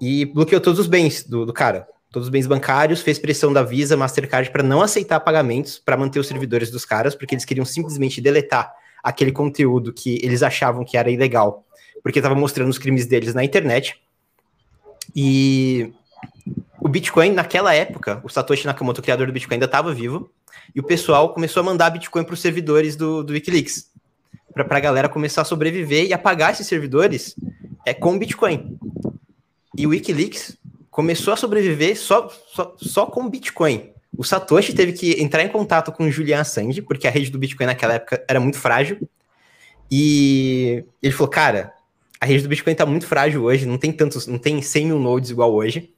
[0.00, 3.62] e bloqueou todos os bens do, do cara, todos os bens bancários, fez pressão da
[3.62, 7.64] Visa, Mastercard para não aceitar pagamentos para manter os servidores dos caras, porque eles queriam
[7.64, 11.66] simplesmente deletar aquele conteúdo que eles achavam que era ilegal,
[12.02, 14.00] porque estava mostrando os crimes deles na internet.
[15.14, 15.92] E
[16.80, 20.30] o Bitcoin, naquela época, o Satoshi Nakamoto, o criador do Bitcoin, ainda estava vivo,
[20.74, 23.90] e o pessoal começou a mandar Bitcoin para os servidores do, do Wikileaks,
[24.52, 27.34] para a galera começar a sobreviver e apagar esses servidores
[27.84, 28.78] é, com Bitcoin.
[29.76, 30.56] E o Wikileaks
[30.90, 33.90] começou a sobreviver só, só, só com Bitcoin.
[34.16, 37.38] O Satoshi teve que entrar em contato com o Julian Assange, porque a rede do
[37.38, 38.98] Bitcoin naquela época era muito frágil.
[39.90, 41.72] E ele falou, cara,
[42.20, 44.98] a rede do Bitcoin tá muito frágil hoje, não tem tantos, não tem 100 mil
[44.98, 45.94] nodes igual hoje.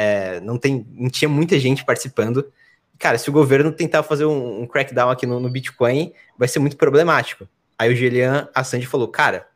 [0.00, 2.52] É, não, tem, não tinha muita gente participando.
[2.96, 6.60] Cara, se o governo tentar fazer um, um crackdown aqui no, no Bitcoin, vai ser
[6.60, 7.48] muito problemático.
[7.76, 9.48] Aí o Julian Assange falou, cara,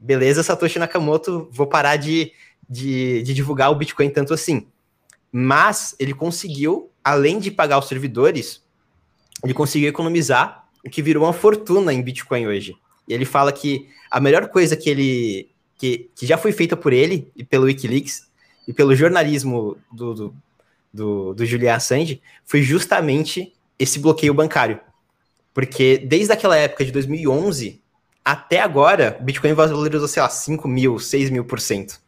[0.00, 2.32] beleza, Satoshi Nakamoto, vou parar de,
[2.68, 4.66] de, de divulgar o Bitcoin tanto assim.
[5.30, 8.62] Mas ele conseguiu, além de pagar os servidores,
[9.42, 12.74] ele conseguiu economizar o que virou uma fortuna em Bitcoin hoje.
[13.06, 16.92] E ele fala que a melhor coisa que ele que, que já foi feita por
[16.92, 18.32] ele e pelo Wikileaks
[18.66, 20.34] e pelo jornalismo do, do,
[20.92, 24.80] do, do Julian Assange foi justamente esse bloqueio bancário.
[25.52, 27.80] Porque desde aquela época de 2011
[28.24, 32.00] até agora, o Bitcoin valorizou, sei lá, 5 mil, 6 mil por cento.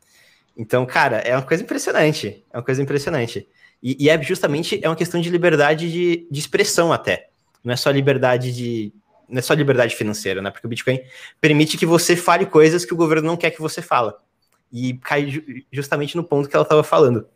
[0.57, 2.43] Então, cara, é uma coisa impressionante.
[2.51, 3.47] É uma coisa impressionante.
[3.83, 7.29] E, e é justamente é uma questão de liberdade de, de expressão até.
[7.63, 8.93] Não é só liberdade de.
[9.29, 10.51] Não é só liberdade financeira, né?
[10.51, 11.01] Porque o Bitcoin
[11.41, 14.19] permite que você fale coisas que o governo não quer que você fala.
[14.73, 17.27] E cai ju justamente no ponto que ela estava falando.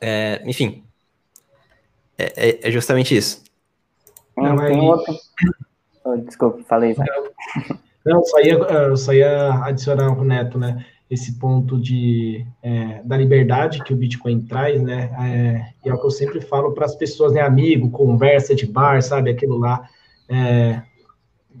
[0.00, 0.84] É, enfim.
[2.16, 3.42] É, é, é, justamente isso.
[4.36, 5.14] Não, tem outro.
[6.04, 6.96] Oh, desculpa, falei.
[8.04, 10.84] Não, só ia, eu só ia adicionar o Neto, né?
[11.10, 15.10] Esse ponto de, é, da liberdade que o Bitcoin traz, né?
[15.20, 17.40] É, e é o que eu sempre falo para as pessoas, né?
[17.40, 19.30] Amigo, conversa de bar, sabe?
[19.30, 19.88] Aquilo lá.
[20.28, 20.82] É,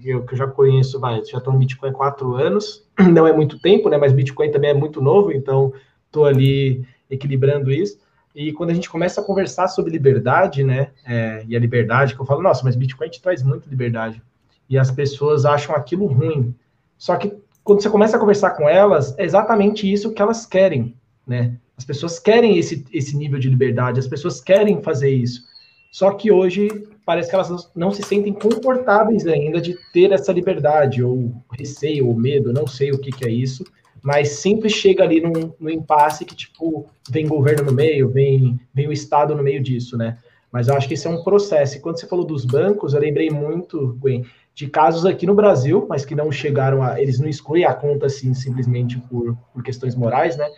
[0.04, 3.32] eu que eu já conheço, vai, já estou no Bitcoin há quatro anos, não é
[3.32, 3.96] muito tempo, né?
[3.96, 5.72] Mas Bitcoin também é muito novo, então
[6.06, 7.98] estou ali equilibrando isso.
[8.34, 10.90] E quando a gente começa a conversar sobre liberdade, né?
[11.06, 14.22] É, e a liberdade, que eu falo, nossa, mas Bitcoin te traz muita liberdade.
[14.68, 16.54] E as pessoas acham aquilo ruim.
[16.96, 17.32] Só que
[17.64, 20.94] quando você começa a conversar com elas, é exatamente isso que elas querem,
[21.26, 21.56] né?
[21.76, 25.42] As pessoas querem esse, esse nível de liberdade, as pessoas querem fazer isso.
[25.90, 26.68] Só que hoje
[27.04, 32.14] parece que elas não se sentem confortáveis ainda de ter essa liberdade, ou receio, ou
[32.14, 33.64] medo, não sei o que, que é isso,
[34.02, 38.88] mas sempre chega ali num, num impasse que, tipo, vem governo no meio, vem, vem
[38.88, 40.18] o Estado no meio disso, né?
[40.52, 41.76] Mas eu acho que esse é um processo.
[41.76, 44.24] E quando você falou dos bancos, eu lembrei muito, Gwen,
[44.54, 47.00] de casos aqui no Brasil, mas que não chegaram a.
[47.00, 50.48] Eles não excluem a conta assim simplesmente por, por questões morais, né?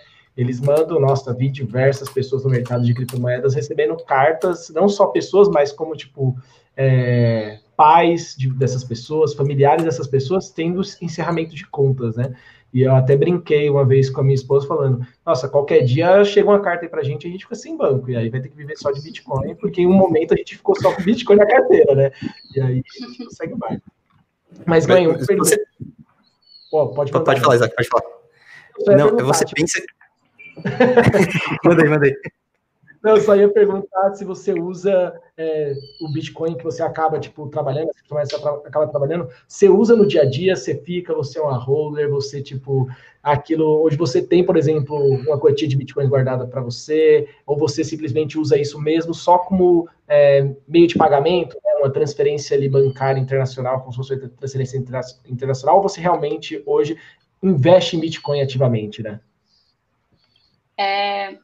[0.40, 5.50] Eles mandam, nossa, vi diversas pessoas no mercado de criptomoedas recebendo cartas, não só pessoas,
[5.50, 6.34] mas como, tipo,
[6.74, 12.34] é, pais de, dessas pessoas, familiares dessas pessoas, tendo encerramento de contas, né?
[12.72, 16.48] E eu até brinquei uma vez com a minha esposa falando: Nossa, qualquer dia chega
[16.48, 18.10] uma carta aí pra gente e a gente fica sem banco.
[18.10, 20.56] E aí vai ter que viver só de Bitcoin, porque em um momento a gente
[20.56, 22.10] ficou só com Bitcoin na carteira, né?
[22.56, 23.78] E aí a gente consegue mais.
[24.64, 25.18] Mas, ganhou.
[25.18, 25.60] Você...
[26.70, 28.96] Pode, pode falar, Isaac, pode falar.
[28.96, 29.60] Não, você tipo...
[29.60, 29.82] pensa.
[31.64, 32.14] manda aí.
[33.02, 37.48] Não, eu só ia perguntar se você usa é, o Bitcoin que você acaba, tipo,
[37.48, 41.56] trabalhando, você acaba trabalhando, você usa no dia a dia, você fica, você é uma
[41.56, 42.86] roller, você, tipo,
[43.22, 47.82] aquilo, hoje você tem, por exemplo, uma quantia de Bitcoin guardada para você, ou você
[47.82, 53.18] simplesmente usa isso mesmo só como é, meio de pagamento, né, uma transferência ali bancária
[53.18, 54.76] internacional, como se fosse transferência
[55.26, 56.98] internacional, ou você realmente hoje
[57.42, 59.20] investe em Bitcoin ativamente, né?
[60.80, 61.36] É,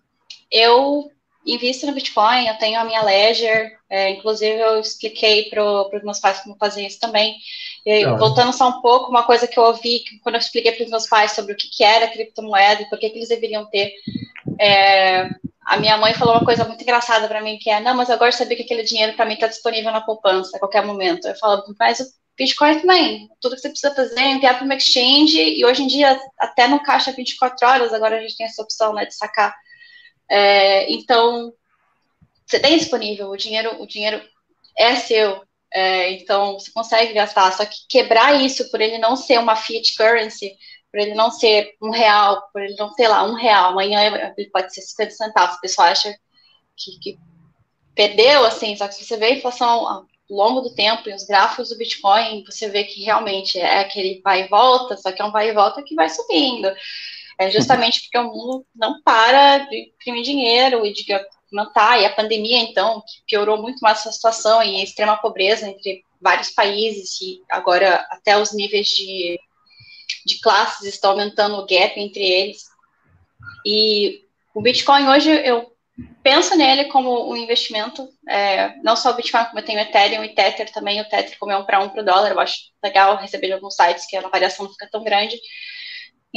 [0.51, 1.11] eu
[1.47, 6.19] invisto no Bitcoin, eu tenho a minha Ledger, é, inclusive eu expliquei para os meus
[6.19, 7.37] pais como fazer isso também.
[7.85, 10.91] E, voltando só um pouco, uma coisa que eu ouvi quando eu expliquei para os
[10.91, 13.93] meus pais sobre o que, que era criptomoeda e por que, que eles deveriam ter,
[14.59, 15.29] é,
[15.65, 18.33] a minha mãe falou uma coisa muito engraçada para mim, que é, não, mas agora
[18.33, 21.29] sabia que aquele dinheiro para mim está disponível na poupança a qualquer momento.
[21.29, 21.99] Eu falo, mas
[22.37, 25.83] o Bitcoin também, tudo que você precisa fazer é enviar para uma exchange, e hoje
[25.83, 29.15] em dia até no caixa 24 horas, agora a gente tem essa opção né, de
[29.15, 29.55] sacar.
[30.31, 31.51] É, então,
[32.45, 34.23] você tem disponível, o dinheiro, o dinheiro
[34.77, 39.39] é seu, é, então você consegue gastar, só que quebrar isso por ele não ser
[39.39, 40.53] uma fiat currency,
[40.93, 44.51] por ele não ser um real, por ele não ter lá um real, amanhã ele
[44.51, 46.15] pode ser 50 centavos, o pessoal acha
[46.77, 47.19] que, que
[47.95, 51.69] perdeu, assim, só que se você vê a inflação longo do tempo e os gráficos
[51.69, 55.31] do Bitcoin, você vê que realmente é aquele vai e volta, só que é um
[55.31, 56.69] vai e volta que vai subindo.
[57.39, 61.05] É justamente porque o mundo não para de imprimir dinheiro e de
[61.53, 65.69] aumentar, e a pandemia, então, que piorou muito mais essa situação e a extrema pobreza
[65.69, 69.39] entre vários países, e agora até os níveis de,
[70.25, 72.65] de classes estão aumentando o gap entre eles.
[73.65, 75.76] E o Bitcoin hoje, eu
[76.23, 80.35] penso nele como um investimento, é, não só o Bitcoin, como eu tenho Ethereum e
[80.35, 83.17] Tether também, o Tether como é um para um para o dólar, eu acho legal
[83.17, 85.37] receber de alguns sites que a variação não fica tão grande,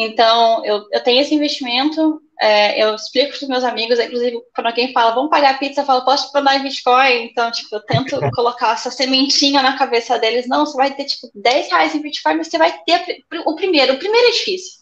[0.01, 4.67] então, eu, eu tenho esse investimento, é, eu explico para os meus amigos, inclusive, quando
[4.67, 7.25] alguém fala, vamos pagar pizza, eu falo, posso mandar em Bitcoin?
[7.25, 11.29] Então, tipo, eu tento colocar essa sementinha na cabeça deles, não, você vai ter, tipo,
[11.35, 14.78] 10 reais em Bitcoin, mas você vai ter o primeiro, o primeiro é difícil.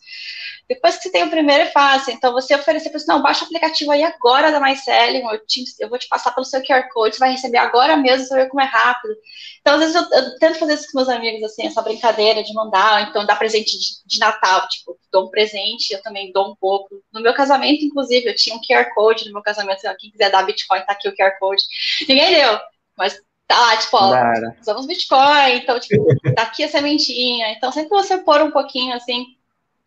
[0.69, 2.13] Depois que você tem o primeiro, é fácil.
[2.13, 5.39] Então, você oferecer para você, não, baixa o aplicativo aí agora da MySelling, eu,
[5.79, 8.43] eu vou te passar pelo seu QR Code, você vai receber agora mesmo, você vai
[8.43, 9.15] ver como é rápido.
[9.61, 12.53] Então, às vezes, eu, eu, tento fazer isso com meus amigos, assim, essa brincadeira de
[12.53, 16.55] mandar, então, dar presente de, de, Natal, tipo, dou um presente, eu também dou um
[16.55, 17.01] pouco.
[17.13, 20.43] No meu casamento, inclusive, eu tinha um QR Code no meu casamento, quem quiser dar
[20.43, 21.63] Bitcoin, tá aqui o QR Code.
[22.09, 22.59] Ninguém deu,
[22.97, 24.11] mas tá lá, tipo, ó,
[24.59, 27.53] usamos Bitcoin, então, tipo, tá aqui a sementinha.
[27.53, 29.36] Então, sempre você pôr um pouquinho, assim,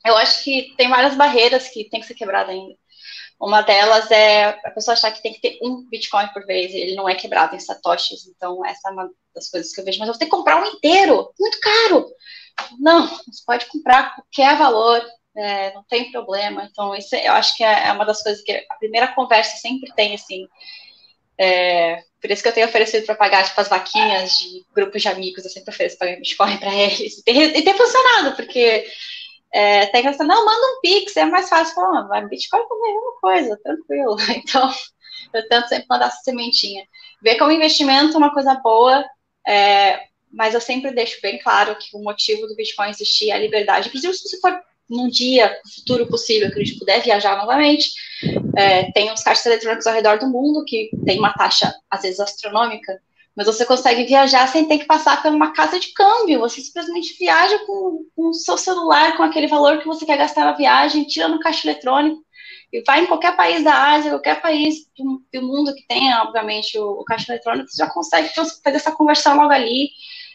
[0.04, 2.74] eu acho que tem várias barreiras que tem que ser quebrada ainda.
[3.40, 6.94] Uma delas é a pessoa achar que tem que ter um Bitcoin por vez, ele
[6.94, 10.08] não é quebrado em satoshis, então essa é uma das coisas que eu vejo, mas
[10.08, 12.06] eu vou ter que comprar um inteiro, muito caro.
[12.78, 15.02] Não, você pode comprar qualquer valor,
[15.36, 16.68] é, não tem problema.
[16.70, 19.90] Então, isso eu acho que é, é uma das coisas que a primeira conversa sempre
[19.94, 20.46] tem, assim.
[21.38, 25.08] É, por isso que eu tenho oferecido para pagar tipo, as vaquinhas de grupos de
[25.08, 27.18] amigos, eu sempre ofereço pagar Bitcoin para eles.
[27.18, 28.86] E tem, e tem funcionado, porque
[29.52, 32.98] é, tem que não, manda um Pix, é mais fácil falar, mas Bitcoin também é
[32.98, 34.16] uma coisa, tranquilo.
[34.36, 34.72] Então,
[35.34, 36.84] eu tento sempre mandar essa sementinha.
[37.22, 39.04] Ver como investimento é uma coisa boa,
[39.46, 40.00] é,
[40.32, 43.88] mas eu sempre deixo bem claro que o motivo do Bitcoin existir é a liberdade.
[43.88, 47.90] Inclusive, se você for num dia futuro possível que a gente puder viajar novamente,
[48.56, 52.18] é, tem uns caixas eletrônicos ao redor do mundo que tem uma taxa, às vezes,
[52.18, 53.00] astronômica,
[53.36, 56.40] mas você consegue viajar sem ter que passar por uma casa de câmbio.
[56.40, 60.52] Você simplesmente viaja com, o seu celular, com aquele valor que você quer gastar na
[60.52, 62.20] viagem, tira no caixa eletrônico
[62.72, 66.78] e vai em qualquer país da Ásia, qualquer país do, do mundo que tenha, obviamente,
[66.78, 69.90] o, o, caixa eletrônico, você já consegue fazer essa conversão logo ali,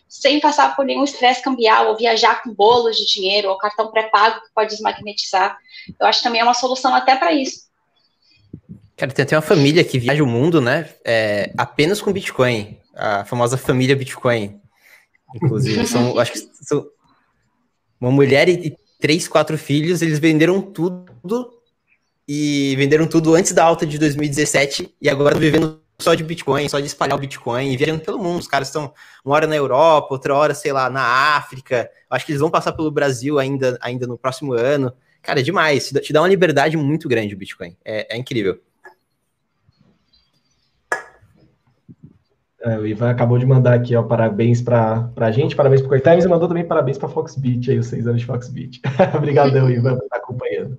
[0.08, 4.42] sem passar por nenhum estresse cambial, ou viajar com bolos de dinheiro, ou cartão pré-pago
[4.42, 5.58] que pode desmagnetizar.
[6.00, 7.66] Eu acho que também é uma solução até para isso.
[8.98, 10.90] Cara, tem até uma família que viaja o mundo, né?
[11.06, 14.60] É, apenas com Bitcoin a famosa família Bitcoin.
[15.36, 16.88] Inclusive, são, acho que são
[18.00, 21.06] uma mulher e três, quatro filhos, eles venderam tudo
[22.28, 26.80] e venderam tudo antes da alta de 2017 e agora vivendo só de Bitcoin, só
[26.80, 28.40] de espalhar o Bitcoin e viajando pelo mundo.
[28.40, 28.94] Os caras estão
[29.24, 31.90] uma hora na Europa, outra hora, sei lá, na África.
[32.10, 34.92] Acho que eles vão passar pelo Brasil ainda, ainda no próximo ano.
[35.22, 35.90] Cara, é demais.
[35.90, 37.78] Te dá uma liberdade muito grande o Bitcoin.
[37.84, 38.60] É, é incrível.
[42.66, 45.90] É, o Ivan acabou de mandar aqui, ó, parabéns para a gente, parabéns para o
[45.90, 48.82] Coitimes e mandou também parabéns para Foxbit, aí, os seis anos de Foxbit.
[49.16, 50.76] Obrigadão, Ivan, por estar acompanhando.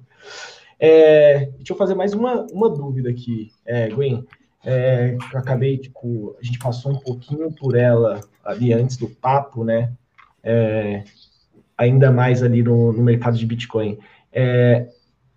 [0.80, 4.26] É, deixa eu fazer mais uma, uma dúvida aqui, é, Gwen.
[4.64, 9.62] É, eu acabei, tipo, a gente passou um pouquinho por ela ali antes do papo,
[9.62, 9.92] né?
[10.42, 11.04] É,
[11.78, 13.96] ainda mais ali no, no mercado de Bitcoin.
[14.32, 14.88] É,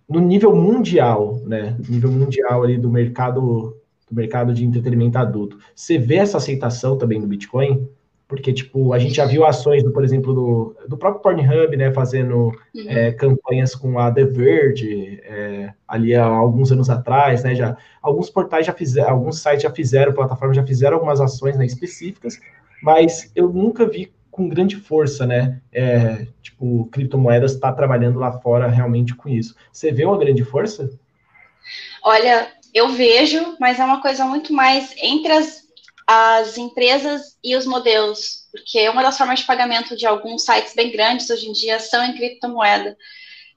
[0.08, 1.76] no nível mundial, né?
[1.88, 3.79] Nível mundial ali do mercado
[4.10, 5.58] do mercado de entretenimento adulto.
[5.74, 7.88] Você vê essa aceitação também no Bitcoin?
[8.30, 11.92] Porque, tipo, a gente já viu ações, do, por exemplo, do, do próprio Pornhub, né,
[11.92, 12.84] fazendo uhum.
[12.86, 18.30] é, campanhas com a The Verge, é, ali há alguns anos atrás, né, já, alguns
[18.30, 22.38] portais já fizeram, alguns sites já fizeram, plataformas já fizeram algumas ações né, específicas,
[22.80, 28.68] mas eu nunca vi com grande força, né, é, tipo, criptomoedas está trabalhando lá fora
[28.68, 29.56] realmente com isso.
[29.72, 30.88] Você vê uma grande força?
[32.04, 35.62] Olha, eu vejo, mas é uma coisa muito mais entre as,
[36.06, 40.90] as empresas e os modelos, porque uma das formas de pagamento de alguns sites bem
[40.90, 42.96] grandes hoje em dia são em criptomoeda.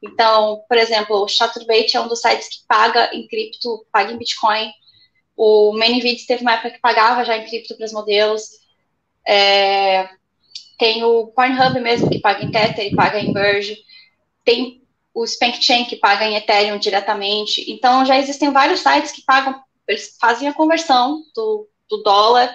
[0.03, 4.17] Então, por exemplo, o Chaturbate é um dos sites que paga em cripto, paga em
[4.17, 4.71] Bitcoin.
[5.35, 8.43] O ManyVids teve uma época que pagava já em cripto para os modelos.
[9.25, 10.09] É,
[10.77, 13.77] tem o Pornhub mesmo, que paga em Tether e paga em Merge.
[14.43, 14.82] Tem
[15.13, 17.69] o SpankChain, que paga em Ethereum diretamente.
[17.71, 22.53] Então, já existem vários sites que pagam, eles fazem a conversão do, do dólar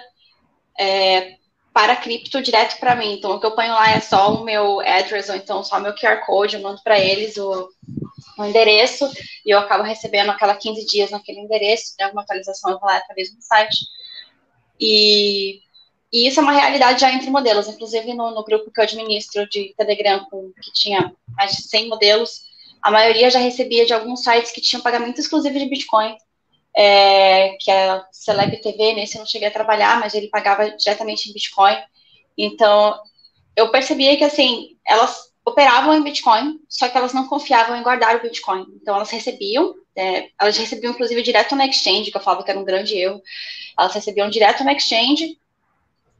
[0.77, 1.35] é,
[1.73, 3.13] para cripto direto para mim.
[3.13, 5.81] Então, o que eu ponho lá é só o meu address, ou então só o
[5.81, 7.69] meu QR Code, eu mando para eles o,
[8.37, 9.09] o, endereço,
[9.45, 12.97] e eu acabo recebendo aquela 15 dias naquele endereço, tem alguma atualização, eu vou lá
[12.97, 13.85] através do site.
[14.79, 15.61] E
[16.11, 17.67] e isso é uma realidade já entre modelos.
[17.67, 21.87] Inclusive, no, no, grupo que eu administro de Telegram, com, que tinha mais de 100
[21.87, 22.48] modelos,
[22.81, 26.15] a maioria já recebia de alguns sites que tinham pagamento exclusivo de Bitcoin,
[26.75, 30.69] é, que é a Celeb TV, nesse eu não cheguei a trabalhar, mas ele pagava
[30.71, 31.75] diretamente em Bitcoin.
[32.37, 32.97] Então,
[33.55, 38.15] eu percebia que, assim, elas operavam em Bitcoin, só que elas não confiavam em guardar
[38.15, 38.65] o Bitcoin.
[38.81, 42.59] Então, elas recebiam, é, elas recebiam, inclusive, direto no exchange, que eu falava que era
[42.59, 43.21] um grande erro.
[43.77, 45.37] Elas recebiam direto no exchange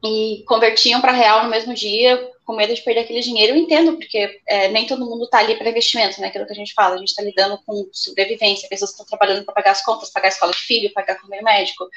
[0.02, 3.52] e convertiam para real no mesmo dia, com medo de perder aquele dinheiro.
[3.52, 6.26] Eu entendo, porque é, nem todo mundo está ali para investimento, né?
[6.26, 9.54] Aquilo que a gente fala, a gente está lidando com sobrevivência, pessoas estão trabalhando para
[9.54, 11.88] pagar as contas, pagar a escola de filho, pagar o meio médico,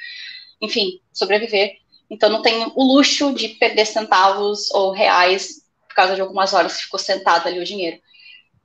[0.62, 1.78] enfim, sobreviver.
[2.08, 6.78] Então não tem o luxo de perder centavos ou reais por causa de algumas horas
[6.78, 8.00] que ficou sentado ali o dinheiro.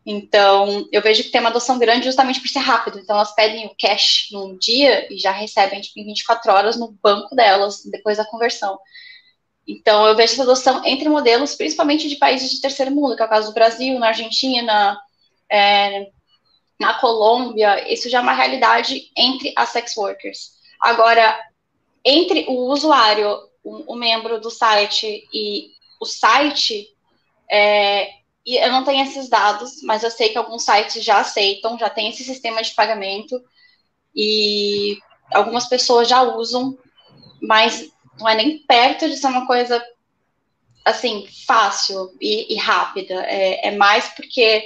[0.04, 2.98] Então, eu vejo que tem uma adoção grande justamente por ser rápido.
[2.98, 6.92] Então, elas pedem o cash num dia e já recebem tipo, em 24 horas no
[7.02, 8.78] banco delas, depois da conversão.
[9.68, 13.26] Então, eu vejo essa adoção entre modelos, principalmente de países de terceiro mundo, que é
[13.26, 14.98] o caso do Brasil, na Argentina,
[15.50, 16.08] é,
[16.80, 20.52] na Colômbia, isso já é uma realidade entre as sex workers.
[20.80, 21.38] Agora,
[22.02, 23.28] entre o usuário,
[23.62, 26.88] o, o membro do site e o site,
[27.50, 28.08] é,
[28.46, 32.08] eu não tenho esses dados, mas eu sei que alguns sites já aceitam, já tem
[32.08, 33.38] esse sistema de pagamento,
[34.14, 34.96] e
[35.30, 36.78] algumas pessoas já usam,
[37.42, 39.82] mas não é nem perto de ser uma coisa
[40.84, 43.14] assim fácil e, e rápida.
[43.26, 44.64] É, é, mais porque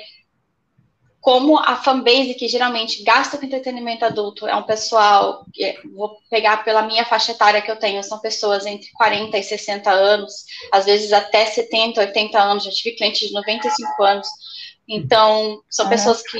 [1.20, 6.64] como a fanbase que geralmente gasta com entretenimento adulto é um pessoal, é, vou pegar
[6.64, 10.84] pela minha faixa etária que eu tenho, são pessoas entre 40 e 60 anos, às
[10.84, 14.28] vezes até 70, 80 anos, já tive clientes de 95 anos.
[14.88, 16.38] Então, são pessoas que,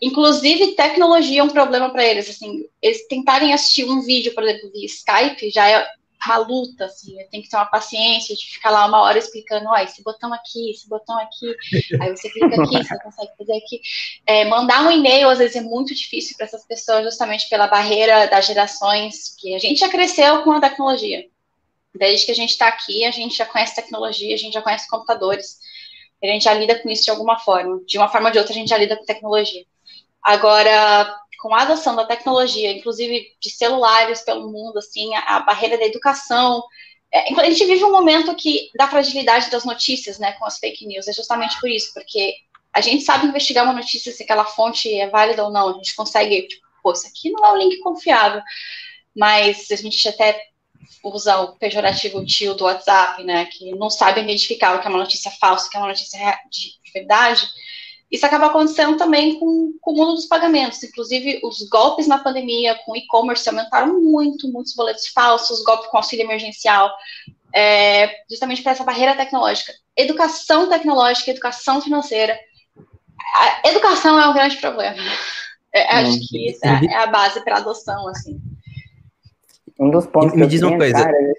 [0.00, 2.28] inclusive, tecnologia é um problema para eles.
[2.28, 5.88] Assim, eles tentarem assistir um vídeo, por exemplo, via Skype, já é
[6.26, 9.76] uma luta, assim, tem que ter uma paciência de ficar lá uma hora explicando, ó,
[9.78, 11.54] esse botão aqui, esse botão aqui,
[12.00, 13.80] aí você clica aqui, você consegue fazer aqui.
[14.26, 18.26] É, mandar um e-mail, às vezes, é muito difícil para essas pessoas, justamente pela barreira
[18.26, 21.24] das gerações, que a gente já cresceu com a tecnologia.
[21.94, 24.88] Desde que a gente está aqui, a gente já conhece tecnologia, a gente já conhece
[24.88, 25.58] computadores,
[26.22, 27.80] a gente já lida com isso de alguma forma.
[27.86, 29.64] De uma forma ou de outra, a gente já lida com tecnologia.
[30.22, 35.78] Agora, com a adoção da tecnologia, inclusive de celulares pelo mundo, assim, a, a barreira
[35.78, 36.62] da educação.
[37.12, 40.86] É, a gente vive um momento que da fragilidade das notícias, né, com as fake
[40.86, 41.06] news.
[41.06, 42.34] É justamente por isso, porque
[42.72, 45.70] a gente sabe investigar uma notícia se aquela fonte é válida ou não.
[45.70, 48.42] A gente consegue, tipo, pô, isso aqui não é um link confiável.
[49.16, 50.40] Mas a gente até
[51.04, 54.98] usa o pejorativo tio do WhatsApp, né, que não sabe identificar o que é uma
[54.98, 56.18] notícia falsa, o que é uma notícia
[56.50, 57.48] de verdade
[58.10, 60.82] isso acaba acontecendo também com, com o mundo dos pagamentos.
[60.82, 66.24] Inclusive, os golpes na pandemia com e-commerce aumentaram muito, muitos boletos falsos, golpe com auxílio
[66.24, 66.90] emergencial,
[67.54, 69.72] é, justamente para essa barreira tecnológica.
[69.94, 72.38] Educação tecnológica, educação financeira.
[73.34, 74.96] A educação é um grande problema.
[75.74, 78.40] É, acho hum, que isso é, é a base para adoção, assim.
[79.78, 80.98] Um dos pontos me, me diz uma coisa.
[80.98, 81.32] É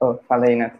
[0.00, 0.74] oh, falei, né?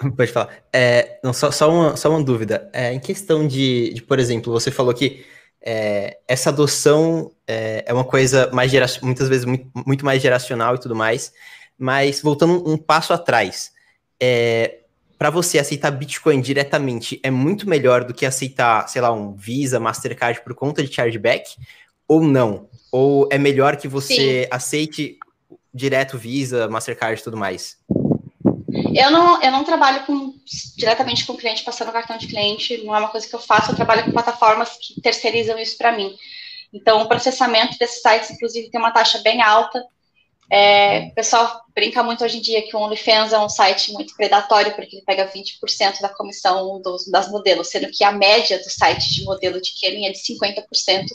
[0.16, 0.48] Pode falar.
[0.72, 2.68] É, não, só, só, uma, só uma dúvida.
[2.72, 5.24] É, em questão de, de, por exemplo, você falou que
[5.62, 8.72] é, essa adoção é, é uma coisa mais
[9.02, 11.32] muitas vezes muito, muito, mais geracional e tudo mais,
[11.78, 13.72] mas voltando um passo atrás,
[14.18, 14.78] é,
[15.18, 19.78] para você aceitar Bitcoin diretamente é muito melhor do que aceitar, sei lá, um Visa,
[19.78, 21.56] Mastercard por conta de chargeback,
[22.08, 22.68] ou não?
[22.90, 24.48] Ou é melhor que você Sim.
[24.50, 25.18] aceite
[25.72, 27.76] direto Visa, Mastercard e tudo mais?
[28.94, 30.34] Eu não, eu não trabalho com,
[30.76, 33.70] diretamente com o cliente passando cartão de cliente, não é uma coisa que eu faço,
[33.70, 36.14] eu trabalho com plataformas que terceirizam isso para mim.
[36.72, 39.84] Então, o processamento desses sites, inclusive, tem uma taxa bem alta,
[40.50, 44.16] é, o pessoal brinca muito hoje em dia que o OnlyFans é um site muito
[44.16, 48.68] predatório, porque ele pega 20% da comissão dos, das modelos, sendo que a média do
[48.68, 51.06] site de modelo de Kenny é de 50%,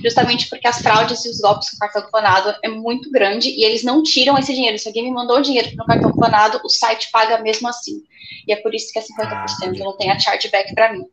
[0.00, 3.82] justamente porque as fraudes e os golpes com cartão clonado é muito grande e eles
[3.82, 4.78] não tiram esse dinheiro.
[4.78, 8.00] Se alguém me mandou dinheiro no cartão clonado, o site paga mesmo assim.
[8.46, 11.04] E é por isso que é 50%, não tem a chargeback para mim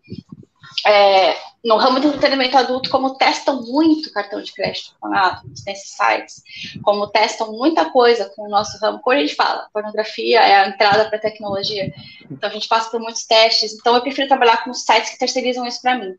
[0.86, 6.42] é, no ramo do entretenimento adulto, como testam muito cartão de crédito clonado nesses sites,
[6.84, 10.68] como testam muita coisa com o nosso ramo, como a gente fala, pornografia é a
[10.68, 11.94] entrada para a tecnologia,
[12.30, 15.66] então a gente passa por muitos testes, então eu prefiro trabalhar com sites que terceirizam
[15.66, 16.16] isso para mim.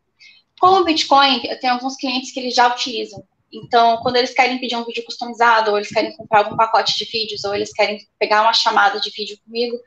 [0.59, 3.23] Com o Bitcoin, eu tenho alguns clientes que eles já utilizam,
[3.53, 7.05] então, quando eles querem pedir um vídeo customizado, ou eles querem comprar algum pacote de
[7.05, 9.77] vídeos, ou eles querem pegar uma chamada de vídeo comigo,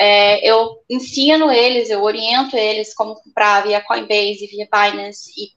[0.00, 5.50] é, eu ensino eles, eu oriento eles como comprar via Coinbase, via Binance, e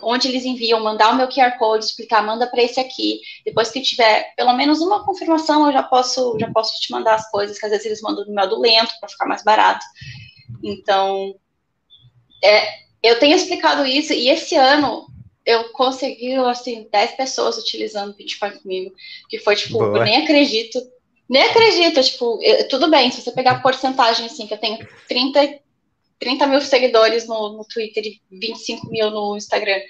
[0.00, 3.20] onde eles enviam, mandar o meu QR Code, explicar, manda para esse aqui.
[3.44, 7.30] Depois que tiver pelo menos uma confirmação, eu já posso, já posso te mandar as
[7.30, 9.84] coisas, que às vezes eles mandam no modo lento para ficar mais barato.
[10.64, 11.34] Então,
[12.42, 12.66] é,
[13.02, 15.04] eu tenho explicado isso, e esse ano
[15.44, 18.94] eu consegui, assim, 10 pessoas utilizando Bitcoin comigo,
[19.28, 19.98] que foi, tipo, Boa.
[19.98, 20.80] eu nem acredito
[21.28, 24.78] nem acredito, tipo, eu, tudo bem, se você pegar a porcentagem, assim, que eu tenho
[25.08, 25.60] 30,
[26.18, 29.80] 30 mil seguidores no, no Twitter e 25 mil no Instagram.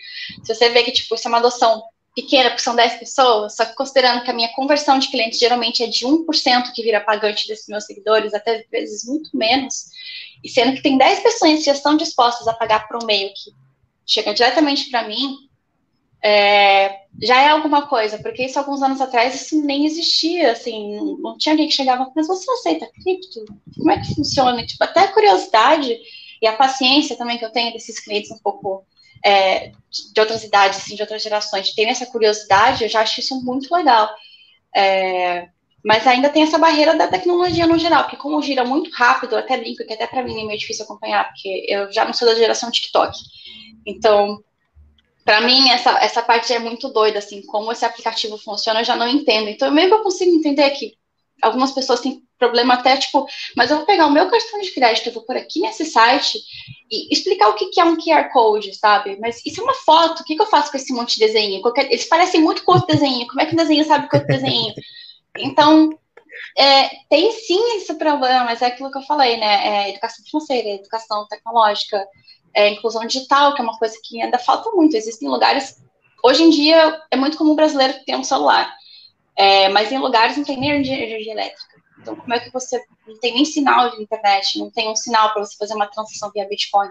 [0.43, 1.83] Se você vê que, tipo, isso é uma adoção
[2.15, 5.83] pequena, porque são 10 pessoas, só que considerando que a minha conversão de clientes geralmente
[5.83, 9.91] é de 1% que vira pagante desses meus seguidores, até vezes muito menos,
[10.43, 13.29] e sendo que tem 10 pessoas que já estão dispostas a pagar por um meio
[13.35, 13.51] que
[14.07, 15.37] chega diretamente para mim,
[16.29, 21.39] é, já é alguma coisa, porque isso alguns anos atrás isso nem existia, assim, não
[21.39, 23.45] tinha alguém que chegava, mas você aceita cripto?
[23.77, 24.67] Como é que funciona?
[24.67, 25.97] Tipo, até a curiosidade
[26.43, 28.85] e a paciência também que eu tenho desses clientes um pouco
[29.25, 29.71] é,
[30.13, 33.73] de outras idades, assim, de outras gerações, terem essa curiosidade, eu já acho isso muito
[33.73, 34.11] legal.
[34.75, 35.47] É,
[35.85, 39.39] mas ainda tem essa barreira da tecnologia no geral, porque como gira muito rápido, eu
[39.39, 42.27] até brinco que até para mim é meio difícil acompanhar, porque eu já não sou
[42.27, 43.17] da geração TikTok.
[43.87, 44.43] Então,
[45.27, 48.95] para mim, essa, essa parte é muito doida, assim, como esse aplicativo funciona, eu já
[48.95, 49.49] não entendo.
[49.49, 50.93] Então, meio que eu consigo entender que
[51.43, 55.09] algumas pessoas têm problema até, tipo, mas eu vou pegar o meu cartão de crédito,
[55.09, 56.39] eu vou por aqui nesse site
[56.89, 59.19] e explicar o que, que é um QR Code, sabe?
[59.21, 61.61] Mas isso é uma foto, o que, que eu faço com esse monte de desenho?
[61.61, 64.29] Qualquer, eles parecem muito com outro desenho, como é que o desenho sabe é outro
[64.29, 64.73] desenho?
[65.39, 65.91] Então,
[66.57, 69.87] é, tem sim esse problema, mas é aquilo que eu falei, né?
[69.87, 72.07] É educação financeira, educação tecnológica,
[72.57, 74.97] é, inclusão digital, que é uma coisa que ainda falta muito.
[74.97, 75.77] Existem lugares.
[76.25, 78.75] Hoje em dia é muito comum o brasileiro ter um celular,
[79.37, 81.77] é, mas em lugares não tem nem energia elétrica.
[82.01, 85.33] Então, como é que você não tem nem sinal de internet, não tem um sinal
[85.33, 86.89] para você fazer uma transação via Bitcoin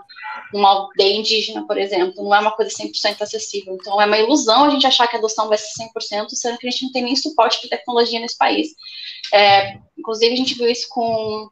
[0.53, 2.23] numa aldeia indígena, por exemplo?
[2.23, 3.75] Não é uma coisa 100% acessível.
[3.75, 6.67] Então, é uma ilusão a gente achar que a adoção vai ser 100%, sendo que
[6.67, 8.69] a gente não tem nem suporte de tecnologia nesse país.
[9.33, 11.49] É, inclusive, a gente viu isso com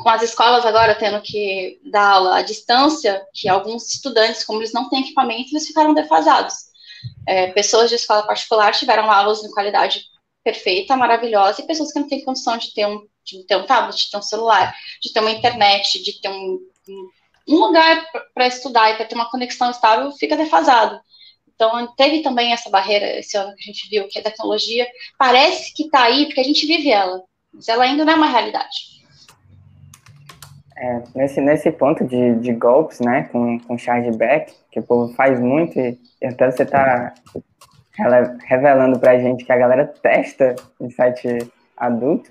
[0.00, 4.72] com as escolas agora tendo que dar aula à distância, que alguns estudantes, como eles
[4.72, 6.54] não têm equipamento, eles ficaram defasados.
[7.26, 10.04] É, pessoas de escola particular tiveram aulas de qualidade
[10.42, 13.96] perfeita, maravilhosa, e pessoas que não têm condição de ter um, de ter um tablet,
[13.96, 16.58] de ter um celular, de ter uma internet, de ter um,
[17.48, 21.00] um lugar para estudar e para ter uma conexão estável, fica defasado.
[21.54, 24.86] Então, teve também essa barreira esse ano que a gente viu, que a tecnologia
[25.18, 27.22] parece que está aí, porque a gente vive ela,
[27.52, 28.93] mas ela ainda não é uma realidade.
[30.76, 35.38] É, nesse, nesse ponto de, de golpes, né, com, com chargeback, que o povo faz
[35.38, 37.14] muito, e até você está
[38.44, 42.30] revelando para a gente que a galera testa em site adulto.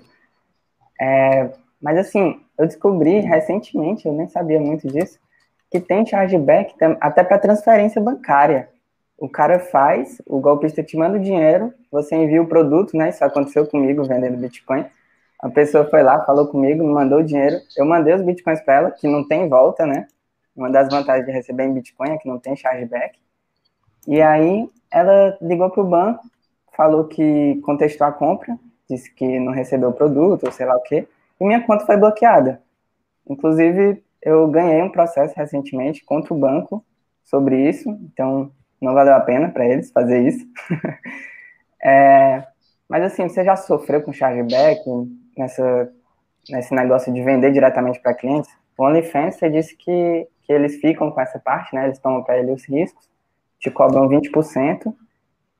[1.00, 5.18] É, mas assim, eu descobri recentemente, eu nem sabia muito disso,
[5.70, 8.68] que tem chargeback até para transferência bancária.
[9.18, 13.08] O cara faz, o golpista te manda o dinheiro, você envia o produto, né?
[13.08, 14.84] Isso aconteceu comigo vendendo Bitcoin.
[15.44, 17.60] A pessoa foi lá, falou comigo, me mandou o dinheiro.
[17.76, 20.08] Eu mandei os Bitcoins para ela, que não tem volta, né?
[20.56, 23.18] Uma das vantagens de receber em Bitcoin é que não tem chargeback.
[24.08, 26.24] E aí ela ligou para o banco,
[26.74, 30.80] falou que contestou a compra, disse que não recebeu o produto, ou sei lá o
[30.80, 31.06] quê,
[31.38, 32.62] e minha conta foi bloqueada.
[33.28, 36.82] Inclusive, eu ganhei um processo recentemente contra o banco
[37.22, 40.46] sobre isso, então não valeu a pena para eles fazer isso.
[41.84, 42.46] é,
[42.88, 44.82] mas assim, você já sofreu com chargeback
[45.36, 45.92] nessa,
[46.48, 48.50] nesse negócio de vender diretamente para clientes?
[48.76, 51.86] O OnlyFans, você disse que, que eles ficam com essa parte, né?
[51.86, 53.08] Eles tomam para ele os riscos,
[53.60, 54.94] te cobram 20%,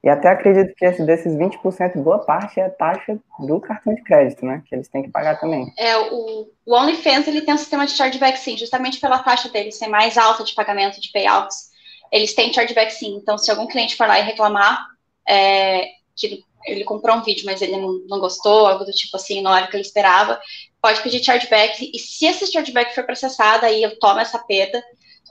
[0.05, 4.03] e até acredito que esse, desses 20%, boa parte é a taxa do cartão de
[4.03, 4.63] crédito, né?
[4.67, 5.73] Que eles têm que pagar também.
[5.79, 9.79] É, o, o OnlyFans, ele tem um sistema de chargeback, sim, justamente pela taxa deles
[9.79, 11.71] ser mais alta de pagamento de payouts.
[12.13, 13.17] Eles têm chargeback, sim.
[13.17, 14.87] Então, se algum cliente for lá e reclamar
[15.27, 15.87] é,
[16.17, 19.53] que ele comprou um vídeo, mas ele não, não, gostou, algo do tipo assim, na
[19.53, 20.41] hora que ele esperava,
[20.81, 21.91] pode pedir chargeback.
[21.93, 24.83] E se esse chargeback for processado, aí eu tomo essa perda.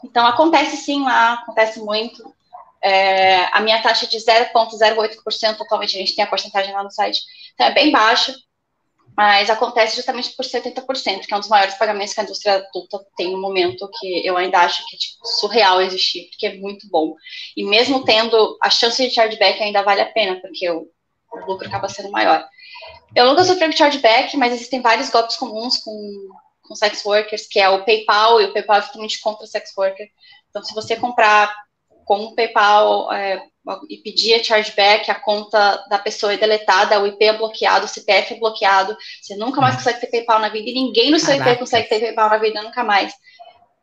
[0.03, 2.23] Então, acontece sim lá, acontece muito.
[2.83, 7.21] É, a minha taxa de 0,08%, atualmente a gente tem a porcentagem lá no site,
[7.53, 8.35] então é bem baixa,
[9.15, 12.99] mas acontece justamente por 70%, que é um dos maiores pagamentos que a indústria adulta
[13.15, 16.87] tem no momento, que eu ainda acho que é tipo, surreal existir, porque é muito
[16.89, 17.15] bom.
[17.55, 20.87] E mesmo tendo a chance de chargeback, ainda vale a pena, porque o,
[21.31, 22.43] o lucro acaba sendo maior.
[23.15, 26.29] Eu nunca sofri com chargeback, mas existem vários golpes comuns com,
[26.67, 30.07] com sex workers, que é o PayPal, e o PayPal é totalmente contra sex worker.
[30.49, 31.55] Então, se você comprar
[32.05, 33.43] com o PayPal é,
[33.89, 37.87] e pedir a chargeback, a conta da pessoa é deletada, o IP é bloqueado, o
[37.87, 41.37] CPF é bloqueado, você nunca mais consegue ter PayPal na vida e ninguém no seu
[41.37, 41.51] Caraca.
[41.51, 43.13] IP consegue ter PayPal na vida nunca mais.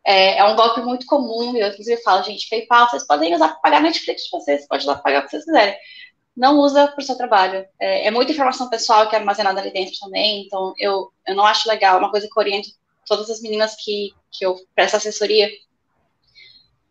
[0.04, 3.58] É, é um golpe muito comum, eu inclusive falo, gente, PayPal vocês podem usar para
[3.58, 5.76] pagar Netflix de vocês, pode usar para pagar o que vocês quiserem.
[6.36, 7.66] Não usa para o seu trabalho.
[7.78, 11.44] É, é, muita informação pessoal que é armazenada ali dentro também, então eu, eu não
[11.44, 12.68] acho legal, é uma coisa que eu oriento
[13.06, 15.50] todas as meninas que, que eu presto assessoria,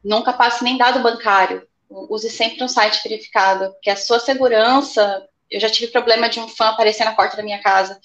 [0.04, 1.68] nunca passe nem dado bancário.
[1.90, 5.26] Use sempre um site verificado, porque a sua segurança.
[5.50, 8.00] Eu já tive problema de um fã aparecer na porta da minha casa.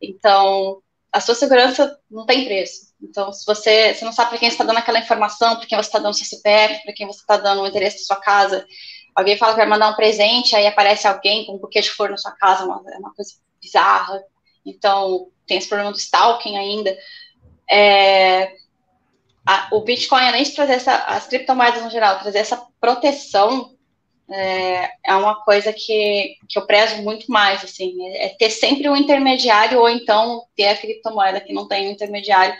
[0.00, 2.90] Então, a sua segurança não tem preço.
[3.02, 5.88] Então, se você, você não sabe para quem está dando aquela informação, para quem você
[5.88, 8.66] está dando seu CPF, para quem você está dando o endereço da sua casa,
[9.14, 12.10] alguém fala que vai mandar um presente, aí aparece alguém com um buquê de flor
[12.10, 14.22] na sua casa, uma, é uma coisa bizarra.
[14.64, 16.96] Então, tem esse problema do stalking ainda.
[17.70, 18.54] É,
[19.50, 23.74] a, o Bitcoin, além de trazer essa, as criptomoedas no geral, trazer essa proteção,
[24.30, 28.88] é, é uma coisa que, que eu prezo muito mais, assim, é, é ter sempre
[28.88, 32.54] um intermediário, ou então ter a criptomoeda que não tem um intermediário,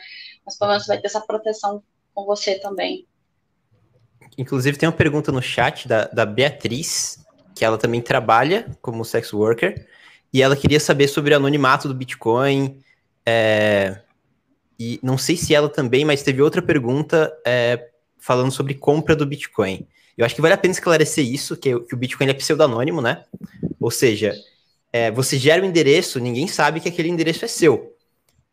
[0.44, 1.80] mas pelo menos vai ter essa proteção
[2.12, 3.06] com você também.
[4.36, 7.24] Inclusive, tem uma pergunta no chat da, da Beatriz,
[7.54, 9.86] que ela também trabalha como sex worker,
[10.32, 12.82] e ela queria saber sobre o anonimato do Bitcoin,
[13.24, 14.00] é,
[14.80, 19.26] e não sei se ela também, mas teve outra pergunta é, falando sobre compra do
[19.26, 19.86] Bitcoin.
[20.16, 23.22] Eu acho que vale a pena esclarecer isso, que, que o Bitcoin é pseudonônimo, né?
[23.78, 24.34] Ou seja,
[24.90, 27.94] é, você gera um endereço, ninguém sabe que aquele endereço é seu.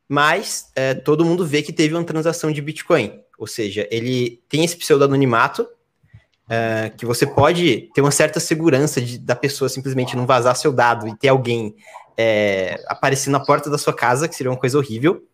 [0.05, 3.21] Mas é, todo mundo vê que teve uma transação de Bitcoin.
[3.39, 5.65] Ou seja, ele tem esse pseudononimato,
[6.49, 10.73] é, que você pode ter uma certa segurança de, da pessoa simplesmente não vazar seu
[10.73, 11.73] dado e ter alguém
[12.17, 15.25] é, aparecendo na porta da sua casa, que seria uma coisa horrível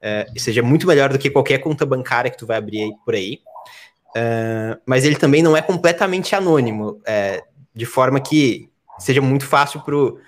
[0.00, 3.14] é, seja muito melhor do que qualquer conta bancária que tu vai abrir aí, por
[3.14, 3.40] aí.
[4.16, 7.42] É, mas ele também não é completamente anônimo, é,
[7.74, 10.18] de forma que seja muito fácil pro,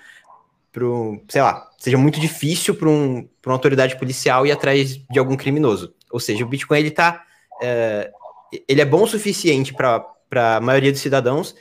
[0.71, 5.35] pro sei lá, seja muito difícil para um, uma autoridade policial ir atrás de algum
[5.35, 5.93] criminoso.
[6.11, 7.23] Ou seja, o Bitcoin ele tá,
[8.67, 11.55] ele é bom o suficiente para a maioria dos cidadãos,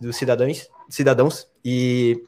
[0.00, 2.22] dos cidadãos, cidadãos e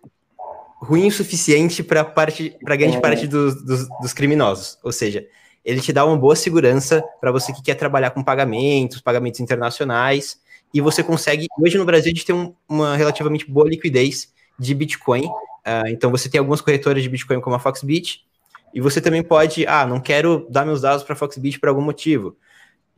[0.81, 3.01] ruim o suficiente para parte para grande é.
[3.01, 4.78] parte dos, dos, dos, criminosos.
[4.83, 5.26] Ou seja,
[5.64, 10.41] ele te dá uma boa segurança para você que quer trabalhar com pagamentos, pagamentos internacionais,
[10.72, 11.47] e você consegue.
[11.61, 15.26] Hoje no Brasil a gente tem um, uma relativamente boa liquidez de Bitcoin.
[15.26, 18.24] Uh, então você tem algumas corretoras de Bitcoin como a Foxbit,
[18.72, 21.83] e você também pode, ah, não quero dar meus dados para a Foxbit por algum
[21.83, 22.37] motivo.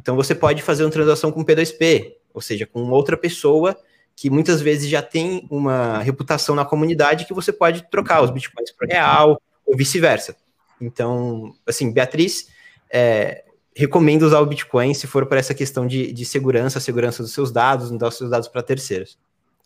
[0.01, 3.76] Então você pode fazer uma transação com P2P, ou seja, com outra pessoa
[4.23, 8.70] que muitas vezes já tem uma reputação na comunidade que você pode trocar os bitcoins
[8.70, 10.37] por real ou vice-versa.
[10.81, 12.49] Então, assim, Beatriz,
[12.89, 13.43] é,
[13.75, 17.51] recomendo usar o Bitcoin se for para essa questão de, de segurança, segurança dos seus
[17.51, 19.18] dados, não dar os seus dados para terceiros.